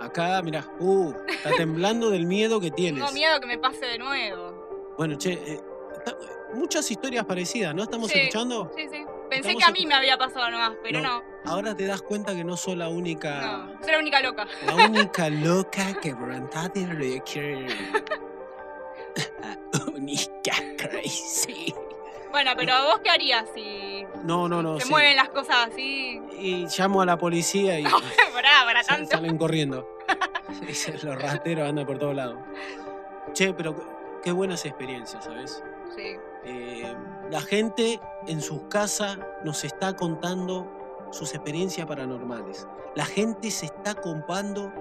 Acá, 0.00 0.40
mira, 0.42 0.64
uh, 0.78 1.12
está 1.28 1.50
temblando 1.56 2.08
del 2.10 2.26
miedo 2.26 2.60
que 2.60 2.70
tienes. 2.70 3.00
Tengo 3.00 3.12
miedo 3.12 3.40
que 3.40 3.46
me 3.48 3.58
pase 3.58 3.84
de 3.84 3.98
nuevo. 3.98 4.94
Bueno, 4.96 5.16
che, 5.18 5.32
eh, 5.32 5.60
muchas 6.54 6.90
historias 6.90 7.24
parecidas, 7.24 7.74
¿no? 7.74 7.82
¿Estamos 7.82 8.12
escuchando? 8.14 8.70
Sí, 8.76 8.86
sí. 8.90 9.04
Pensé 9.28 9.54
que 9.54 9.64
a 9.64 9.70
mí 9.70 9.86
me 9.86 9.94
había 9.94 10.18
pasado 10.18 10.50
nomás, 10.50 10.72
pero 10.82 11.00
no, 11.00 11.22
Ahora 11.44 11.74
te 11.74 11.86
das 11.86 12.02
cuenta 12.02 12.34
que 12.34 12.44
no 12.44 12.56
soy 12.56 12.76
la 12.76 12.88
única. 12.88 13.40
No, 13.40 13.80
soy 13.80 13.92
la 13.92 13.98
única 13.98 14.20
loca. 14.20 14.46
La 14.66 14.74
única 14.74 15.30
loca 15.30 15.94
que 16.00 16.12
de 16.12 16.86
Ricker. 16.86 17.66
la 19.72 19.84
única 19.94 20.52
crazy. 20.76 21.74
Bueno, 22.30 22.52
pero 22.56 22.72
¿vos 22.84 23.00
qué 23.02 23.10
harías 23.10 23.44
si 23.54 24.04
no, 24.22 24.48
no, 24.48 24.62
no, 24.62 24.78
se 24.78 24.86
mueven 24.86 25.16
las 25.16 25.30
cosas 25.30 25.68
así? 25.72 26.20
Y 26.38 26.66
llamo 26.66 27.02
a 27.02 27.06
la 27.06 27.16
policía 27.16 27.78
y. 27.78 27.84
No, 28.40 28.66
para 28.66 28.82
tanto. 28.82 29.10
Salen 29.10 29.38
corriendo. 29.38 29.86
Los 31.02 31.22
rateros 31.22 31.68
andan 31.68 31.86
por 31.86 31.98
todos 31.98 32.14
lados. 32.14 32.38
Che, 33.32 33.52
pero 33.52 33.76
qué 34.22 34.32
buenas 34.32 34.64
experiencias, 34.64 35.24
¿sabes? 35.24 35.62
Sí. 35.96 36.16
Eh, 36.44 36.94
la 37.30 37.40
gente 37.40 38.00
en 38.26 38.40
sus 38.40 38.62
casas 38.64 39.18
nos 39.44 39.64
está 39.64 39.94
contando 39.94 40.66
sus 41.10 41.34
experiencias 41.34 41.86
paranormales. 41.86 42.66
La 42.94 43.04
gente 43.04 43.50
se 43.50 43.66
está 43.66 43.94
compando 43.94 44.72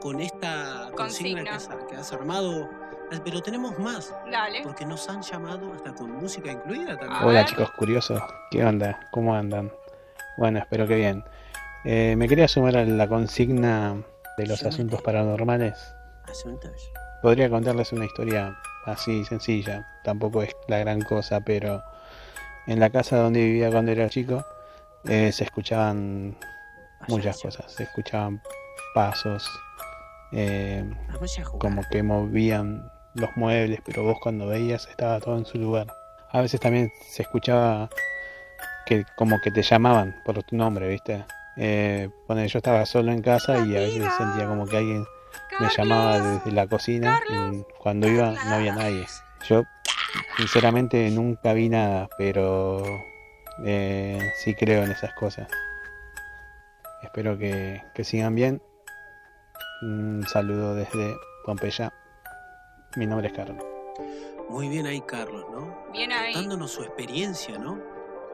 con 0.00 0.20
esta 0.20 0.90
consigna, 0.96 1.44
que, 1.44 1.96
has, 1.96 2.12
armado. 2.12 2.68
Pero 3.24 3.40
tenemos 3.40 3.78
más. 3.78 4.14
Dale. 4.30 4.62
Porque 4.62 4.84
nos 4.84 5.08
han 5.08 5.22
llamado 5.22 5.72
hasta 5.72 5.94
con 5.94 6.12
música 6.12 6.52
incluida 6.52 6.98
también. 6.98 7.22
Hola 7.22 7.44
chicos 7.46 7.70
curiosos, 7.72 8.20
¿qué 8.50 8.64
onda? 8.64 9.00
¿Cómo 9.12 9.34
andan? 9.34 9.72
Bueno, 10.36 10.58
espero 10.58 10.86
que 10.86 10.96
bien. 10.96 11.24
Eh, 11.84 12.14
me 12.16 12.28
quería 12.28 12.48
sumar 12.48 12.76
a 12.76 12.84
la 12.84 13.08
consigna 13.08 13.96
de 14.36 14.46
los 14.46 14.62
asuntos 14.62 15.00
paranormales. 15.00 15.94
Asuntos. 16.28 16.92
Podría 17.22 17.48
contarles 17.48 17.92
una 17.92 18.04
historia 18.04 18.56
así 18.92 19.24
sencilla, 19.24 19.86
tampoco 20.04 20.42
es 20.42 20.54
la 20.66 20.78
gran 20.78 21.00
cosa, 21.02 21.40
pero 21.40 21.82
en 22.66 22.80
la 22.80 22.90
casa 22.90 23.18
donde 23.18 23.44
vivía 23.44 23.70
cuando 23.70 23.92
era 23.92 24.08
chico 24.08 24.44
eh, 25.04 25.32
se 25.32 25.44
escuchaban 25.44 26.36
muchas 27.06 27.40
cosas, 27.40 27.72
se 27.72 27.84
escuchaban 27.84 28.42
pasos, 28.94 29.48
eh, 30.32 30.84
como 31.58 31.82
que 31.90 32.02
movían 32.02 32.90
los 33.14 33.30
muebles, 33.36 33.80
pero 33.84 34.02
vos 34.02 34.18
cuando 34.20 34.46
veías 34.46 34.86
estaba 34.88 35.20
todo 35.20 35.38
en 35.38 35.46
su 35.46 35.58
lugar. 35.58 35.86
A 36.30 36.42
veces 36.42 36.60
también 36.60 36.90
se 37.08 37.22
escuchaba 37.22 37.88
que 38.86 39.04
como 39.16 39.40
que 39.40 39.50
te 39.50 39.62
llamaban 39.62 40.14
por 40.24 40.42
tu 40.42 40.56
nombre, 40.56 40.88
¿viste? 40.88 41.24
Eh, 41.56 42.08
yo 42.28 42.58
estaba 42.58 42.86
solo 42.86 43.10
en 43.12 43.20
casa 43.20 43.66
y 43.66 43.76
a 43.76 43.80
veces 43.80 44.12
sentía 44.16 44.46
como 44.46 44.66
que 44.66 44.76
alguien 44.76 45.04
me 45.60 45.68
llamaba 45.76 46.20
desde 46.20 46.52
la 46.52 46.66
cocina 46.66 47.20
y 47.28 47.64
cuando 47.78 48.08
iba 48.08 48.32
no 48.32 48.54
había 48.54 48.74
nadie. 48.74 49.06
Yo 49.48 49.64
sinceramente 50.36 51.10
nunca 51.10 51.52
vi 51.52 51.68
nada, 51.68 52.08
pero 52.16 52.82
eh, 53.64 54.32
sí 54.36 54.54
creo 54.54 54.84
en 54.84 54.92
esas 54.92 55.12
cosas. 55.14 55.48
Espero 57.02 57.38
que, 57.38 57.82
sigan 58.02 58.34
bien. 58.34 58.62
Un 59.82 60.26
saludo 60.28 60.74
desde 60.74 61.16
Pompeya. 61.44 61.92
Mi 62.96 63.06
nombre 63.06 63.28
es 63.28 63.34
Carlos. 63.34 63.64
Muy 64.48 64.68
bien 64.68 64.86
ahí, 64.86 65.00
Carlos, 65.02 65.44
¿no? 65.50 65.90
Bien 65.92 66.12
ahí. 66.12 66.32
Contándonos 66.32 66.72
su 66.72 66.82
experiencia, 66.82 67.58
¿no? 67.58 67.80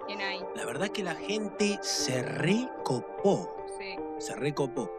Bien 0.07 0.21
ahí. 0.21 0.41
La 0.55 0.65
verdad 0.65 0.89
que 0.89 1.03
la 1.03 1.15
gente 1.15 1.79
se 1.83 2.23
recopó. 2.23 3.67
Sí. 3.79 3.97
Se 4.19 4.35
recopó. 4.35 4.91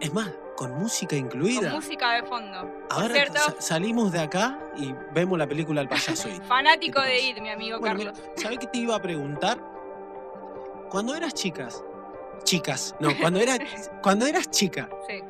Es 0.00 0.12
más, 0.12 0.32
con 0.62 0.78
música 0.78 1.16
incluida. 1.16 1.72
Con 1.72 1.80
música 1.80 2.12
de 2.14 2.22
fondo. 2.22 2.70
Ahora 2.90 3.26
salimos 3.58 4.12
de 4.12 4.20
acá 4.20 4.60
y 4.76 4.94
vemos 5.12 5.36
la 5.36 5.48
película 5.48 5.80
El 5.80 5.88
payaso 5.88 6.28
Fanático 6.48 7.00
de 7.00 7.20
ir, 7.20 7.42
mi 7.42 7.50
amigo 7.50 7.80
Carlos. 7.80 8.16
¿Sabes 8.36 8.60
qué 8.60 8.68
te 8.68 8.78
iba 8.78 8.94
a 8.94 9.02
preguntar? 9.02 9.60
Cuando 10.88 11.16
eras 11.16 11.34
chicas, 11.34 11.82
chicas, 12.44 12.94
no, 13.00 13.10
cuando 13.20 13.40
eras, 13.40 13.58
cuando 14.02 14.24
eras 14.24 14.52
chica, 14.52 14.88
sí. 15.08 15.20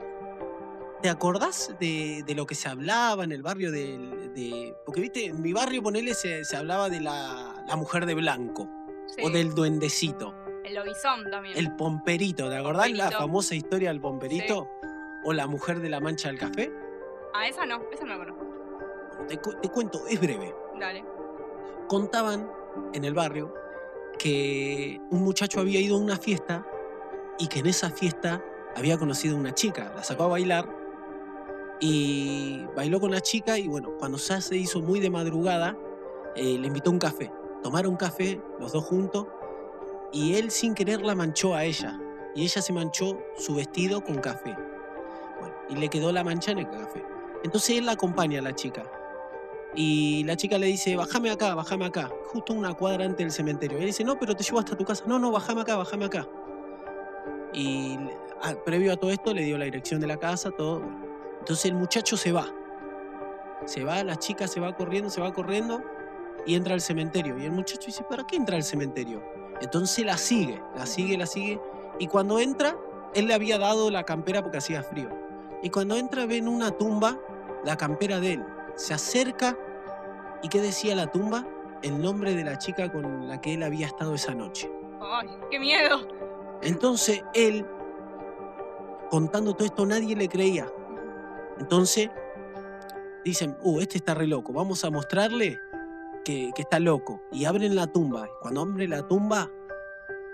¿te 1.01 1.09
acordás 1.09 1.75
de, 1.81 2.25
lo 2.37 2.45
que 2.45 2.55
se 2.55 2.69
hablaba 2.69 3.25
en 3.25 3.33
el 3.33 3.43
barrio 3.43 3.73
de, 3.73 4.75
Porque, 4.85 5.01
viste, 5.01 5.27
en 5.27 5.41
mi 5.41 5.55
barrio, 5.55 5.83
ponele, 5.83 6.13
se, 6.13 6.45
se 6.45 6.57
hablaba 6.59 6.91
de 6.91 7.01
la, 7.01 7.65
mujer 7.79 8.05
de 8.05 8.15
blanco. 8.15 8.69
O 9.23 9.31
del 9.31 9.55
duendecito. 9.55 10.35
El 10.65 10.75
lobizón 10.75 11.31
también. 11.31 11.57
El 11.57 11.75
pomperito, 11.75 12.49
¿te 12.49 12.57
acordás 12.57 12.91
la 12.91 13.11
famosa 13.11 13.55
historia 13.55 13.89
del 13.89 14.01
pomperito? 14.01 14.69
¿O 15.25 15.33
la 15.33 15.47
mujer 15.47 15.81
de 15.81 15.89
la 15.89 16.01
mancha 16.01 16.29
del 16.29 16.39
café? 16.39 16.73
Ah, 17.35 17.47
esa 17.47 17.65
no, 17.67 17.81
esa 17.93 18.05
no 18.05 18.17
la 18.17 18.19
conozco. 18.19 18.47
Te, 19.29 19.37
te 19.37 19.69
cuento, 19.69 20.07
es 20.09 20.21
breve. 20.21 20.55
Dale. 20.79 21.05
Contaban 21.89 22.51
en 22.93 23.05
el 23.05 23.15
barrio 23.15 23.55
que 24.19 25.01
un 25.11 25.23
muchacho 25.23 25.61
había 25.61 25.81
ido 25.81 25.97
a 25.97 26.01
una 26.01 26.17
fiesta 26.17 26.67
y 27.39 27.49
que 27.49 27.61
en 27.61 27.67
esa 27.67 27.91
fiesta 27.91 28.45
había 28.77 28.99
conocido 28.99 29.37
a 29.37 29.41
una 29.41 29.55
chica. 29.55 29.93
La 29.95 30.03
sacó 30.03 30.25
a 30.25 30.29
bailar 30.29 30.69
y 31.81 32.65
bailó 32.77 33.01
con 33.01 33.11
la 33.11 33.21
chica 33.21 33.59
y 33.59 33.67
bueno, 33.69 33.97
cuando 33.99 34.19
ya 34.19 34.41
se 34.41 34.57
hizo 34.57 34.81
muy 34.81 35.01
de 35.01 35.11
madrugada, 35.11 35.77
eh, 36.37 36.59
le 36.59 36.67
invitó 36.67 36.91
a 36.91 36.93
un 36.93 36.99
café. 36.99 37.33
Tomaron 37.63 37.97
café 37.97 38.41
los 38.59 38.73
dos 38.73 38.85
juntos 38.85 39.27
y 40.13 40.35
él 40.35 40.51
sin 40.51 40.75
querer 40.75 41.03
la 41.03 41.15
manchó 41.15 41.55
a 41.55 41.65
ella 41.65 41.99
y 42.35 42.45
ella 42.45 42.63
se 42.63 42.73
manchó 42.73 43.19
su 43.37 43.55
vestido 43.55 44.03
con 44.03 44.19
café. 44.19 44.57
Y 45.69 45.77
le 45.77 45.89
quedó 45.89 46.13
la 46.13 46.25
mancha 46.25 46.53
en 46.53 46.59
el 46.59 46.71
café. 46.71 47.05
Entonces 47.45 47.79
él 47.79 47.87
la 47.87 47.93
acompaña 47.93 48.41
a 48.41 48.43
la 48.43 48.55
chica. 48.55 48.85
Y 49.75 50.23
la 50.25 50.37
chica 50.37 50.59
le 50.59 50.67
dice, 50.67 50.97
bájame 50.97 51.31
acá, 51.31 51.55
bájame 51.55 51.87
acá, 51.87 52.11
justo 52.27 52.53
una 52.53 52.75
cuadra 52.75 53.05
antes 53.05 53.19
del 53.19 53.33
cementerio. 53.33 53.79
Él 53.79 53.87
dice, 53.87 54.05
no, 54.05 54.19
pero 54.19 54.37
te 54.37 54.45
llevo 54.45 54.59
hasta 54.59 54.77
tu 54.77 54.85
casa. 54.85 55.05
No, 55.07 55.19
no, 55.19 55.31
bájame 55.31 55.63
acá, 55.63 55.77
bájame 55.77 56.05
acá. 56.05 56.29
Y 57.55 57.99
ah, 58.43 58.55
previo 58.65 58.93
a 58.93 58.97
todo 58.97 59.11
esto 59.11 59.33
le 59.33 59.43
dio 59.43 59.57
la 59.57 59.65
dirección 59.65 60.01
de 60.01 60.07
la 60.07 60.19
casa, 60.19 60.51
todo. 60.51 60.83
Entonces 61.39 61.67
el 61.67 61.75
muchacho 61.75 62.17
se 62.17 62.33
va. 62.33 62.47
Se 63.65 63.83
va, 63.85 64.03
la 64.05 64.17
chica 64.17 64.47
se 64.47 64.61
va 64.61 64.75
corriendo, 64.75 65.09
se 65.09 65.21
va 65.21 65.33
corriendo 65.33 65.83
y 66.47 66.55
entra 66.55 66.75
al 66.75 66.81
cementerio. 66.81 67.39
Y 67.39 67.45
el 67.45 67.53
muchacho 67.53 67.87
dice, 67.87 68.05
¿para 68.05 68.27
qué 68.27 68.37
entra 68.37 68.57
al 68.57 68.65
cementerio? 68.65 69.23
Entonces 69.61 70.05
la 70.05 70.19
sigue, 70.19 70.61
la 70.77 70.85
sigue, 70.85 71.17
la 71.17 71.27
sigue. 71.27 71.61
Y 71.99 72.09
cuando 72.09 72.39
entra, 72.41 72.77
él 73.15 73.27
le 73.27 73.35
había 73.35 73.59
dado 73.59 73.91
la 73.91 74.05
campera 74.05 74.43
porque 74.43 74.59
hacía 74.59 74.83
frío. 74.83 75.22
Y 75.63 75.71
cuando 75.71 75.97
entra 75.97 76.27
ve 76.27 76.39
en 76.39 76.49
una 76.49 76.71
tumba 76.73 77.19
la 77.65 77.77
campera 77.77 78.21
de 78.21 78.35
él. 78.35 78.45
Se 78.75 78.95
acerca 78.95 79.57
y 80.43 80.49
¿qué 80.49 80.61
decía 80.61 80.95
la 80.95 81.11
tumba? 81.11 81.47
El 81.83 82.01
nombre 82.01 82.35
de 82.35 82.45
la 82.45 82.59
chica 82.59 82.91
con 82.91 83.29
la 83.29 83.41
que 83.41 83.55
él 83.55 83.63
había 83.63 83.87
estado 83.87 84.15
esa 84.15 84.35
noche. 84.35 84.71
¡Ay, 85.01 85.29
qué 85.51 85.59
miedo! 85.59 86.09
Entonces 86.63 87.23
él, 87.35 87.67
contando 89.11 89.55
todo 89.55 89.67
esto, 89.67 89.87
nadie 89.87 90.17
le 90.17 90.29
creía. 90.29 90.67
Entonces 91.59 92.11
dicen, 93.25 93.57
uh, 93.63 93.81
este 93.81 93.99
está 93.99 94.15
re 94.15 94.27
loco, 94.27 94.53
vamos 94.53 94.85
a 94.85 94.91
mostrarle 94.91 95.59
que, 96.25 96.53
está 96.57 96.79
loco. 96.79 97.21
Y 97.33 97.45
abren 97.45 97.75
la 97.75 97.87
tumba. 97.87 98.29
Cuando 98.41 98.63
abren 98.63 98.91
la 98.91 99.07
tumba, 99.07 99.51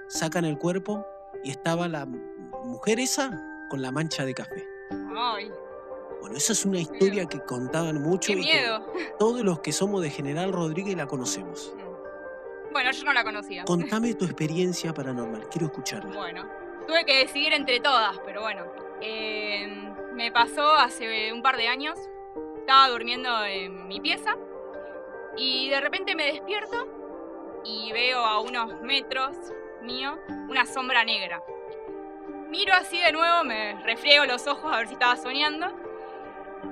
sacan 0.08 0.44
el 0.44 0.58
cuerpo 0.58 1.06
y 1.44 1.50
estaba 1.50 1.88
la 1.88 2.06
mujer 2.06 3.00
esa 3.00 3.30
con 3.70 3.82
la 3.82 3.92
mancha 3.92 4.24
de 4.24 4.34
café. 4.34 4.77
Bueno, 6.20 6.36
esa 6.36 6.52
es 6.52 6.64
una 6.64 6.78
historia 6.78 7.26
que 7.26 7.40
contaban 7.40 8.02
mucho. 8.02 8.28
Qué 8.28 8.36
miedo. 8.36 8.84
todos 9.18 9.42
los 9.42 9.60
que 9.60 9.72
somos 9.72 10.02
de 10.02 10.10
General 10.10 10.52
Rodríguez 10.52 10.96
la 10.96 11.06
conocemos. 11.06 11.72
Mm. 11.76 12.72
Bueno, 12.72 12.92
yo 12.92 13.04
no 13.04 13.12
la 13.12 13.24
conocía. 13.24 13.64
Contame 13.64 14.14
tu 14.14 14.24
experiencia 14.26 14.92
paranormal, 14.92 15.48
quiero 15.48 15.66
escucharla. 15.66 16.14
Bueno, 16.14 16.48
tuve 16.86 17.04
que 17.04 17.18
decidir 17.18 17.52
entre 17.52 17.80
todas, 17.80 18.18
pero 18.24 18.42
bueno. 18.42 18.64
Em, 19.00 19.94
me 20.14 20.32
pasó 20.32 20.72
hace 20.74 21.32
un 21.32 21.42
par 21.42 21.56
de 21.56 21.68
años. 21.68 21.98
Estaba 22.58 22.88
durmiendo 22.88 23.44
en 23.44 23.88
mi 23.88 24.00
pieza 24.00 24.36
y 25.36 25.70
de 25.70 25.80
repente 25.80 26.14
me 26.14 26.32
despierto 26.32 26.86
y 27.64 27.92
veo 27.92 28.18
a 28.18 28.40
unos 28.40 28.80
metros 28.82 29.36
mío 29.82 30.18
una 30.48 30.66
sombra 30.66 31.04
negra. 31.04 31.42
Miro 32.48 32.72
así 32.72 32.98
de 32.98 33.12
nuevo, 33.12 33.44
me 33.44 33.74
refriego 33.82 34.24
los 34.24 34.46
ojos 34.46 34.72
a 34.72 34.78
ver 34.78 34.88
si 34.88 34.94
estaba 34.94 35.16
soñando. 35.16 35.66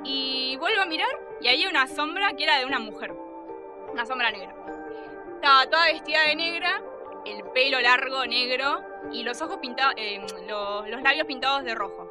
Y 0.05 0.57
vuelvo 0.57 0.81
a 0.81 0.87
mirar 0.87 1.09
y 1.41 1.49
hay 1.49 1.67
una 1.67 1.87
sombra 1.87 2.33
que 2.33 2.45
era 2.45 2.59
de 2.59 2.65
una 2.65 2.79
mujer. 2.79 3.13
Una 3.93 4.07
sombra 4.07 4.31
negra. 4.31 4.55
Estaba 5.35 5.67
toda 5.67 5.87
vestida 5.87 6.23
de 6.23 6.35
negra, 6.35 6.81
el 7.27 7.45
pelo 7.51 7.81
largo 7.81 8.25
negro 8.25 8.83
y 9.13 9.23
los 9.23 9.41
ojos 9.43 9.59
pintados, 9.59 9.95
eh, 9.99 10.19
los, 10.49 11.03
labios 11.03 11.27
pintados 11.27 11.63
de 11.63 11.75
rojo. 11.75 12.11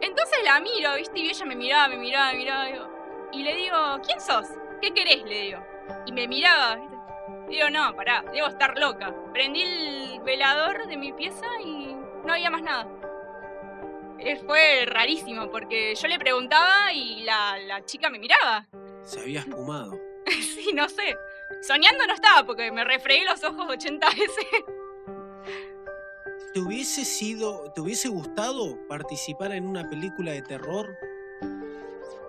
Entonces 0.00 0.38
la 0.44 0.60
miro, 0.60 0.94
¿viste? 0.94 1.18
Y 1.18 1.28
ella 1.28 1.44
me 1.46 1.56
miraba, 1.56 1.88
me 1.88 1.96
miraba, 1.96 2.32
me 2.32 2.38
miraba. 2.38 2.68
y 3.32 3.42
le 3.42 3.54
digo, 3.56 3.76
¿quién 4.06 4.20
sos? 4.20 4.46
¿Qué 4.80 4.92
querés? 4.92 5.24
Le 5.24 5.40
digo. 5.42 5.58
Y 6.06 6.12
me 6.12 6.28
miraba, 6.28 6.76
¿viste? 6.76 6.96
Digo, 7.48 7.68
no, 7.68 7.94
pará, 7.96 8.24
debo 8.32 8.46
estar 8.46 8.78
loca. 8.78 9.12
Prendí 9.32 9.62
el 9.62 10.20
velador 10.20 10.86
de 10.86 10.96
mi 10.96 11.12
pieza 11.12 11.46
y 11.64 11.79
no 12.24 12.32
había 12.32 12.50
más 12.50 12.62
nada. 12.62 12.86
Eh, 14.18 14.36
fue 14.44 14.84
rarísimo 14.86 15.50
porque 15.50 15.94
yo 15.94 16.08
le 16.08 16.18
preguntaba 16.18 16.92
y 16.92 17.22
la, 17.22 17.58
la 17.58 17.84
chica 17.84 18.10
me 18.10 18.18
miraba. 18.18 18.66
Se 19.02 19.20
había 19.20 19.40
espumado. 19.40 19.98
sí, 20.26 20.72
no 20.74 20.88
sé. 20.88 21.16
Soñando 21.62 22.06
no 22.06 22.14
estaba 22.14 22.44
porque 22.44 22.70
me 22.70 22.84
refregué 22.84 23.24
los 23.24 23.42
ojos 23.44 23.66
80 23.68 24.06
veces. 24.08 24.46
¿Te 26.52 26.60
hubiese 26.60 27.04
sido, 27.04 27.70
te 27.72 27.80
hubiese 27.80 28.08
gustado 28.08 28.76
participar 28.88 29.52
en 29.52 29.66
una 29.66 29.88
película 29.88 30.32
de 30.32 30.42
terror? 30.42 30.98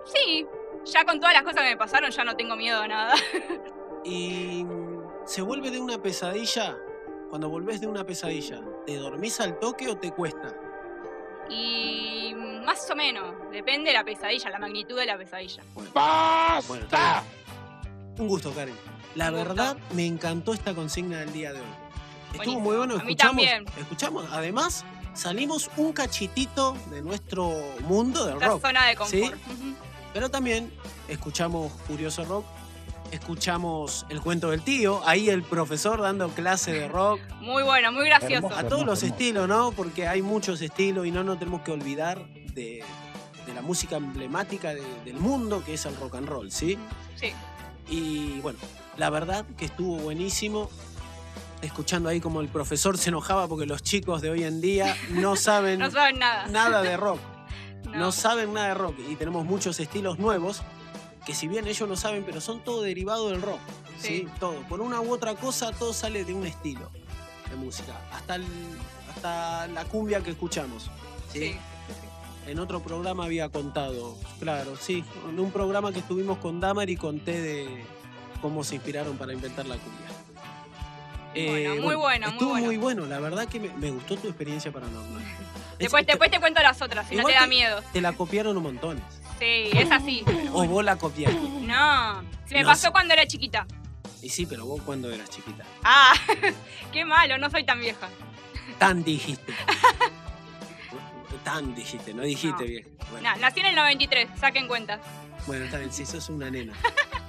Sí, 0.04 0.46
ya 0.84 1.04
con 1.04 1.18
todas 1.18 1.34
las 1.34 1.42
cosas 1.42 1.62
que 1.62 1.70
me 1.70 1.76
pasaron 1.76 2.10
ya 2.10 2.24
no 2.24 2.36
tengo 2.36 2.56
miedo 2.56 2.80
a 2.80 2.88
nada. 2.88 3.14
y 4.04 4.64
se 5.24 5.42
vuelve 5.42 5.70
de 5.70 5.80
una 5.80 6.00
pesadilla. 6.00 6.76
Cuando 7.32 7.48
volvés 7.48 7.80
de 7.80 7.86
una 7.86 8.04
pesadilla, 8.04 8.60
¿te 8.84 8.94
dormís 8.96 9.40
al 9.40 9.58
toque 9.58 9.88
o 9.88 9.96
te 9.96 10.10
cuesta? 10.10 10.54
Y 11.48 12.34
más 12.62 12.90
o 12.90 12.94
menos, 12.94 13.50
depende 13.50 13.88
de 13.88 13.94
la 13.94 14.04
pesadilla, 14.04 14.50
la 14.50 14.58
magnitud 14.58 14.98
de 14.98 15.06
la 15.06 15.16
pesadilla. 15.16 15.62
¡Basta! 15.94 17.24
Un 18.18 18.28
gusto, 18.28 18.52
Karen. 18.52 18.74
La 19.14 19.30
verdad, 19.30 19.78
me 19.94 20.04
encantó 20.04 20.52
esta 20.52 20.74
consigna 20.74 21.20
del 21.20 21.32
día 21.32 21.54
de 21.54 21.60
hoy. 21.60 21.66
Estuvo 22.34 22.60
muy 22.60 22.76
bueno, 22.76 22.98
escuchamos, 22.98 23.46
escuchamos, 23.80 24.26
además 24.30 24.84
salimos 25.14 25.70
un 25.78 25.94
cachitito 25.94 26.76
de 26.90 27.00
nuestro 27.00 27.50
mundo 27.88 28.26
del 28.26 28.42
rock. 28.42 28.60
zona 28.60 28.88
de 28.88 28.94
confort. 28.94 29.40
Pero 30.12 30.30
también 30.30 30.70
escuchamos 31.08 31.72
Curioso 31.88 32.26
Rock 32.26 32.44
escuchamos 33.12 34.06
el 34.08 34.20
cuento 34.20 34.50
del 34.50 34.62
tío, 34.62 35.06
ahí 35.06 35.28
el 35.28 35.42
profesor 35.42 36.00
dando 36.00 36.28
clase 36.30 36.72
de 36.72 36.88
rock. 36.88 37.20
Muy 37.40 37.62
bueno, 37.62 37.92
muy 37.92 38.06
gracioso. 38.06 38.50
A 38.52 38.64
todos 38.64 38.84
los 38.84 39.02
estilos, 39.02 39.46
¿no? 39.46 39.70
Porque 39.72 40.08
hay 40.08 40.22
muchos 40.22 40.60
estilos 40.62 41.06
y 41.06 41.10
no 41.10 41.22
nos 41.22 41.38
tenemos 41.38 41.60
que 41.60 41.72
olvidar 41.72 42.26
de, 42.54 42.82
la 43.54 43.60
música 43.60 43.96
emblemática 43.96 44.72
del 44.72 45.16
mundo 45.16 45.62
que 45.64 45.74
es 45.74 45.84
el 45.84 45.94
rock 45.96 46.16
and 46.16 46.28
roll, 46.28 46.50
¿sí? 46.50 46.78
Sí. 47.16 47.32
Y 47.88 48.40
bueno, 48.40 48.58
la 48.96 49.10
verdad 49.10 49.44
que 49.56 49.66
estuvo 49.66 49.96
buenísimo. 49.98 50.70
Escuchando 51.60 52.08
ahí 52.08 52.18
como 52.18 52.40
el 52.40 52.48
profesor 52.48 52.98
se 52.98 53.10
enojaba 53.10 53.46
porque 53.46 53.66
los 53.66 53.84
chicos 53.84 54.20
de 54.20 54.30
hoy 54.30 54.42
en 54.42 54.60
día 54.60 54.96
no 55.10 55.36
saben, 55.36 55.78
no 55.78 55.90
saben 55.90 56.18
nada. 56.18 56.46
nada 56.48 56.82
de 56.82 56.96
rock. 56.96 57.20
no 57.94 58.10
saben 58.10 58.52
nada 58.54 58.68
de 58.68 58.74
rock 58.74 58.96
y 59.08 59.16
tenemos 59.16 59.44
muchos 59.44 59.78
estilos 59.78 60.18
nuevos 60.18 60.62
que 61.24 61.34
si 61.34 61.48
bien 61.48 61.66
ellos 61.66 61.88
no 61.88 61.96
saben, 61.96 62.24
pero 62.24 62.40
son 62.40 62.60
todo 62.60 62.82
derivado 62.82 63.30
del 63.30 63.42
rock. 63.42 63.60
Sí. 63.98 64.26
Todo. 64.40 64.60
Por 64.68 64.80
una 64.80 65.00
u 65.00 65.12
otra 65.12 65.34
cosa, 65.34 65.72
todo 65.72 65.92
sale 65.92 66.24
de 66.24 66.34
un 66.34 66.46
estilo 66.46 66.90
de 67.50 67.56
música. 67.56 68.00
Hasta, 68.12 68.38
hasta 69.14 69.68
la 69.68 69.84
cumbia 69.84 70.22
que 70.22 70.30
escuchamos. 70.30 70.90
¿sí? 71.32 71.56
En 72.46 72.58
otro 72.58 72.80
programa 72.82 73.24
había 73.24 73.48
contado, 73.48 74.16
claro, 74.40 74.76
sí. 74.76 75.04
En 75.28 75.38
un 75.38 75.52
programa 75.52 75.92
que 75.92 76.00
estuvimos 76.00 76.38
con 76.38 76.58
Damar 76.58 76.90
y 76.90 76.96
conté 76.96 77.40
de 77.40 77.84
cómo 78.40 78.64
se 78.64 78.74
inspiraron 78.74 79.16
para 79.16 79.32
inventar 79.32 79.66
la 79.66 79.76
cumbia. 79.76 80.06
Eh, 81.34 81.78
muy 81.80 81.94
bueno, 81.94 82.28
estuvo 82.28 82.56
muy 82.56 82.76
bueno. 82.76 83.06
La 83.06 83.20
verdad 83.20 83.48
que 83.48 83.60
me, 83.60 83.90
gustó 83.90 84.16
tu 84.16 84.28
experiencia 84.28 84.72
paranormal. 84.72 85.22
después, 85.78 86.04
después 86.04 86.30
te 86.30 86.40
cuento 86.40 86.60
las 86.62 86.82
otras, 86.82 87.08
si 87.08 87.16
no 87.16 87.24
te 87.24 87.32
da 87.32 87.46
miedo. 87.46 87.80
Te 87.92 88.00
la 88.00 88.12
copiaron 88.12 88.56
un 88.56 88.62
montón. 88.64 89.00
Sí, 89.42 89.70
es 89.72 89.90
así. 89.90 90.24
¿O 90.52 90.64
vos 90.66 90.84
la 90.84 90.96
copiaste? 90.96 91.36
No, 91.36 92.22
se 92.46 92.54
me 92.54 92.64
pasó 92.64 92.92
cuando 92.92 93.12
era 93.12 93.26
chiquita. 93.26 93.66
Y 94.22 94.28
sí, 94.28 94.46
pero 94.46 94.66
vos 94.66 94.80
cuando 94.82 95.10
eras 95.10 95.28
chiquita. 95.30 95.64
Ah, 95.82 96.14
qué 96.92 97.04
malo, 97.04 97.36
no 97.38 97.50
soy 97.50 97.66
tan 97.66 97.80
vieja. 97.80 98.08
Tan 98.78 99.02
dijiste. 99.02 99.52
tan 101.42 101.74
dijiste, 101.74 102.14
no 102.14 102.22
dijiste 102.22 102.62
vieja. 102.62 102.88
Bueno. 103.10 103.30
nací 103.40 103.58
en 103.58 103.66
el 103.66 103.74
93, 103.74 104.28
saquen 104.38 104.68
cuenta. 104.68 105.00
Bueno, 105.48 105.64
está 105.64 105.78
bien, 105.78 105.92
si 105.92 106.06
sos 106.06 106.28
una 106.28 106.48
nena. 106.48 106.74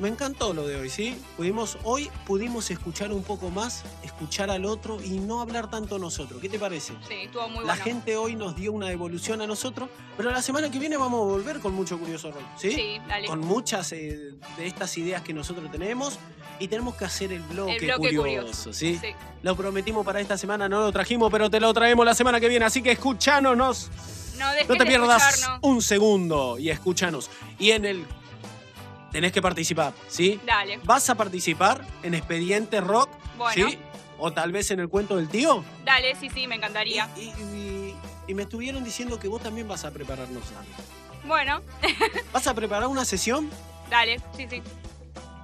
Me 0.00 0.08
encantó 0.08 0.54
lo 0.54 0.66
de 0.66 0.76
hoy, 0.76 0.88
¿sí? 0.88 1.14
Pudimos, 1.36 1.76
hoy 1.84 2.10
pudimos 2.26 2.70
escuchar 2.70 3.12
un 3.12 3.22
poco 3.22 3.50
más, 3.50 3.84
escuchar 4.02 4.50
al 4.50 4.64
otro 4.64 4.98
y 5.02 5.18
no 5.18 5.42
hablar 5.42 5.68
tanto 5.68 5.98
nosotros. 5.98 6.40
¿Qué 6.40 6.48
te 6.48 6.58
parece? 6.58 6.94
Sí, 7.06 7.14
estuvo 7.24 7.46
muy 7.50 7.66
La 7.66 7.76
gente 7.76 8.16
hoy 8.16 8.34
nos 8.34 8.56
dio 8.56 8.72
una 8.72 8.90
evolución 8.90 9.42
a 9.42 9.46
nosotros, 9.46 9.90
pero 10.16 10.30
la 10.30 10.40
semana 10.40 10.70
que 10.70 10.78
viene 10.78 10.96
vamos 10.96 11.20
a 11.20 11.24
volver 11.24 11.60
con 11.60 11.74
mucho 11.74 11.98
Curioso 11.98 12.32
Rock, 12.32 12.44
¿sí? 12.56 12.72
Sí, 12.72 13.00
dale. 13.06 13.28
Con 13.28 13.40
muchas 13.40 13.92
eh, 13.92 14.32
de 14.56 14.66
estas 14.66 14.96
ideas 14.96 15.20
que 15.20 15.34
nosotros 15.34 15.70
tenemos 15.70 16.18
y 16.58 16.68
tenemos 16.68 16.94
que 16.94 17.04
hacer 17.04 17.30
el 17.34 17.42
bloque, 17.42 17.92
curioso, 17.94 18.72
¿sí? 18.72 18.98
¿sí? 18.98 19.08
Lo 19.42 19.54
prometimos 19.54 20.06
para 20.06 20.22
esta 20.22 20.38
semana, 20.38 20.66
no 20.66 20.80
lo 20.80 20.92
trajimos, 20.92 21.30
pero 21.30 21.50
te 21.50 21.60
lo 21.60 21.74
traemos 21.74 22.06
la 22.06 22.14
semana 22.14 22.40
que 22.40 22.48
viene, 22.48 22.64
así 22.64 22.80
que 22.80 22.92
escúchanos. 22.92 23.90
No, 24.38 24.46
no 24.66 24.76
te 24.76 24.86
pierdas 24.86 25.46
un 25.60 25.82
segundo 25.82 26.58
y 26.58 26.70
escúchanos. 26.70 27.30
Y 27.58 27.72
en 27.72 27.84
el 27.84 28.06
tenés 29.10 29.32
que 29.32 29.42
participar, 29.42 29.92
¿sí? 30.08 30.40
Dale. 30.44 30.80
¿Vas 30.84 31.08
a 31.10 31.14
participar 31.14 31.84
en 32.02 32.14
Expediente 32.14 32.80
Rock? 32.80 33.10
Bueno. 33.36 33.68
¿Sí? 33.68 33.78
¿O 34.18 34.32
tal 34.32 34.52
vez 34.52 34.70
en 34.70 34.80
el 34.80 34.88
cuento 34.88 35.16
del 35.16 35.28
tío? 35.28 35.64
Dale, 35.84 36.14
sí, 36.16 36.28
sí, 36.28 36.46
me 36.46 36.56
encantaría. 36.56 37.08
Y, 37.16 37.94
me 38.34 38.42
estuvieron 38.42 38.84
diciendo 38.84 39.18
que 39.18 39.26
vos 39.26 39.42
también 39.42 39.66
vas 39.66 39.84
a 39.84 39.90
prepararnos 39.90 40.44
algo. 40.50 40.72
Bueno. 41.24 41.62
¿Vas 42.32 42.46
a 42.46 42.54
preparar 42.54 42.86
una 42.86 43.04
sesión? 43.04 43.50
Dale, 43.90 44.20
sí, 44.36 44.46
sí. 44.48 44.62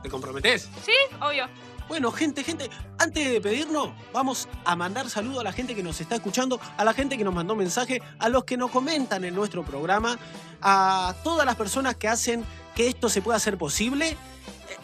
¿Te 0.04 0.08
comprometés? 0.08 0.68
Sí, 0.84 0.92
obvio. 1.20 1.48
Bueno, 1.88 2.10
gente, 2.12 2.42
gente, 2.44 2.68
antes 2.98 3.30
de 3.30 3.40
pedirnos, 3.40 3.90
vamos 4.12 4.48
a 4.64 4.74
mandar 4.76 5.08
saludos 5.08 5.40
a 5.40 5.44
la 5.44 5.52
gente 5.52 5.74
que 5.74 5.82
nos 5.82 6.00
está 6.00 6.16
escuchando, 6.16 6.60
a 6.76 6.84
la 6.84 6.92
gente 6.92 7.16
que 7.16 7.24
nos 7.24 7.34
mandó 7.34 7.54
mensaje, 7.54 8.02
a 8.18 8.28
los 8.28 8.44
que 8.44 8.56
nos 8.56 8.70
comentan 8.70 9.24
en 9.24 9.34
nuestro 9.34 9.64
programa, 9.64 10.18
a 10.62 11.14
todas 11.22 11.46
las 11.46 11.54
personas 11.54 11.96
que 11.96 12.08
hacen 12.08 12.44
que 12.76 12.86
esto 12.86 13.08
se 13.08 13.22
pueda 13.22 13.38
hacer 13.38 13.58
posible. 13.58 14.16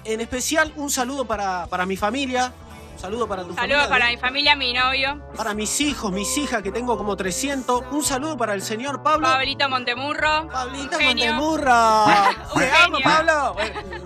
En 0.05 0.20
especial, 0.20 0.72
un 0.74 0.90
saludo 0.90 1.26
para, 1.26 1.66
para 1.68 1.87
mi 1.87 1.96
familia, 1.96 2.52
un 2.94 2.98
saludo 2.98 3.28
para 3.28 3.44
tu 3.44 3.55
familia. 3.55 3.76
Saludo 3.76 3.90
para 3.90 4.09
mi 4.09 4.16
familia, 4.16 4.57
mi 4.57 4.72
novio. 4.72 5.22
Para 5.37 5.55
mis 5.55 5.81
hijos, 5.81 6.11
mis 6.11 6.37
hijas, 6.38 6.62
que 6.62 6.72
tengo 6.72 6.96
como 6.96 7.14
300. 7.16 7.85
Un 7.92 8.02
saludo 8.02 8.37
para 8.37 8.55
el 8.55 8.62
señor 8.62 9.02
Pablo. 9.02 9.28
Pablito 9.28 9.68
Montemurro. 9.68 10.48
Pablito 10.48 10.98
Montemurro. 10.98 12.05
Te 12.57 12.70
amo, 12.70 12.98
Pablo. 13.05 13.57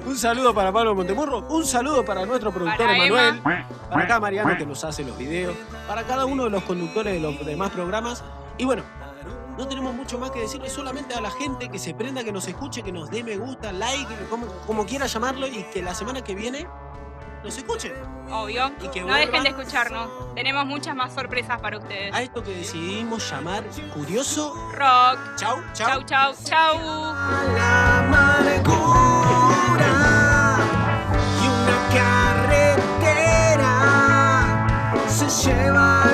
un 0.04 0.18
saludo 0.18 0.52
para 0.52 0.72
Pablo 0.72 0.94
Montemurro. 0.94 1.46
Un 1.48 1.64
saludo 1.64 2.04
para 2.04 2.26
nuestro 2.26 2.52
productor 2.52 2.90
Emanuel. 2.90 3.40
Para 3.40 4.02
acá 4.02 4.20
Mariano, 4.20 4.56
que 4.58 4.66
nos 4.66 4.82
hace 4.84 5.04
los 5.04 5.16
videos. 5.16 5.56
Para 5.86 6.02
cada 6.02 6.26
uno 6.26 6.44
de 6.44 6.50
los 6.50 6.64
conductores 6.64 7.14
de 7.14 7.20
los 7.20 7.46
demás 7.46 7.70
programas. 7.70 8.22
Y 8.58 8.64
bueno, 8.64 8.82
no 9.56 9.66
tenemos 9.66 9.94
mucho 9.94 10.18
más 10.18 10.30
que 10.30 10.40
decirle, 10.40 10.68
solamente 10.68 11.14
a 11.14 11.20
la 11.20 11.30
gente 11.30 11.68
que 11.68 11.78
se 11.78 11.94
prenda, 11.94 12.22
que 12.24 12.32
nos 12.32 12.46
escuche, 12.46 12.82
que 12.82 12.92
nos 12.92 13.10
dé 13.10 13.24
me 13.24 13.36
gusta, 13.36 13.72
like, 13.72 14.14
como, 14.28 14.46
como 14.66 14.84
quiera 14.84 15.06
llamarlo, 15.06 15.46
y 15.46 15.64
que 15.64 15.82
la 15.82 15.94
semana 15.94 16.22
que 16.22 16.34
viene 16.34 16.66
nos 17.42 17.56
escuchen. 17.56 17.92
Obvio. 18.30 18.70
no 18.70 19.14
dejen 19.14 19.42
de 19.44 19.48
escucharnos. 19.50 20.34
Tenemos 20.34 20.66
muchas 20.66 20.94
más 20.96 21.14
sorpresas 21.14 21.60
para 21.60 21.78
ustedes. 21.78 22.12
A 22.14 22.22
esto 22.22 22.42
que 22.42 22.50
decidimos 22.50 23.30
llamar 23.30 23.64
Curioso 23.94 24.52
Rock. 24.72 25.36
Chau, 25.36 25.62
chau. 25.72 26.02
Chau, 26.02 26.02
chau, 26.04 26.34
chau. 26.44 26.74
y 31.40 31.48
una 31.48 31.78
carretera 31.94 33.72
se 35.08 35.28
lleva 35.28 36.05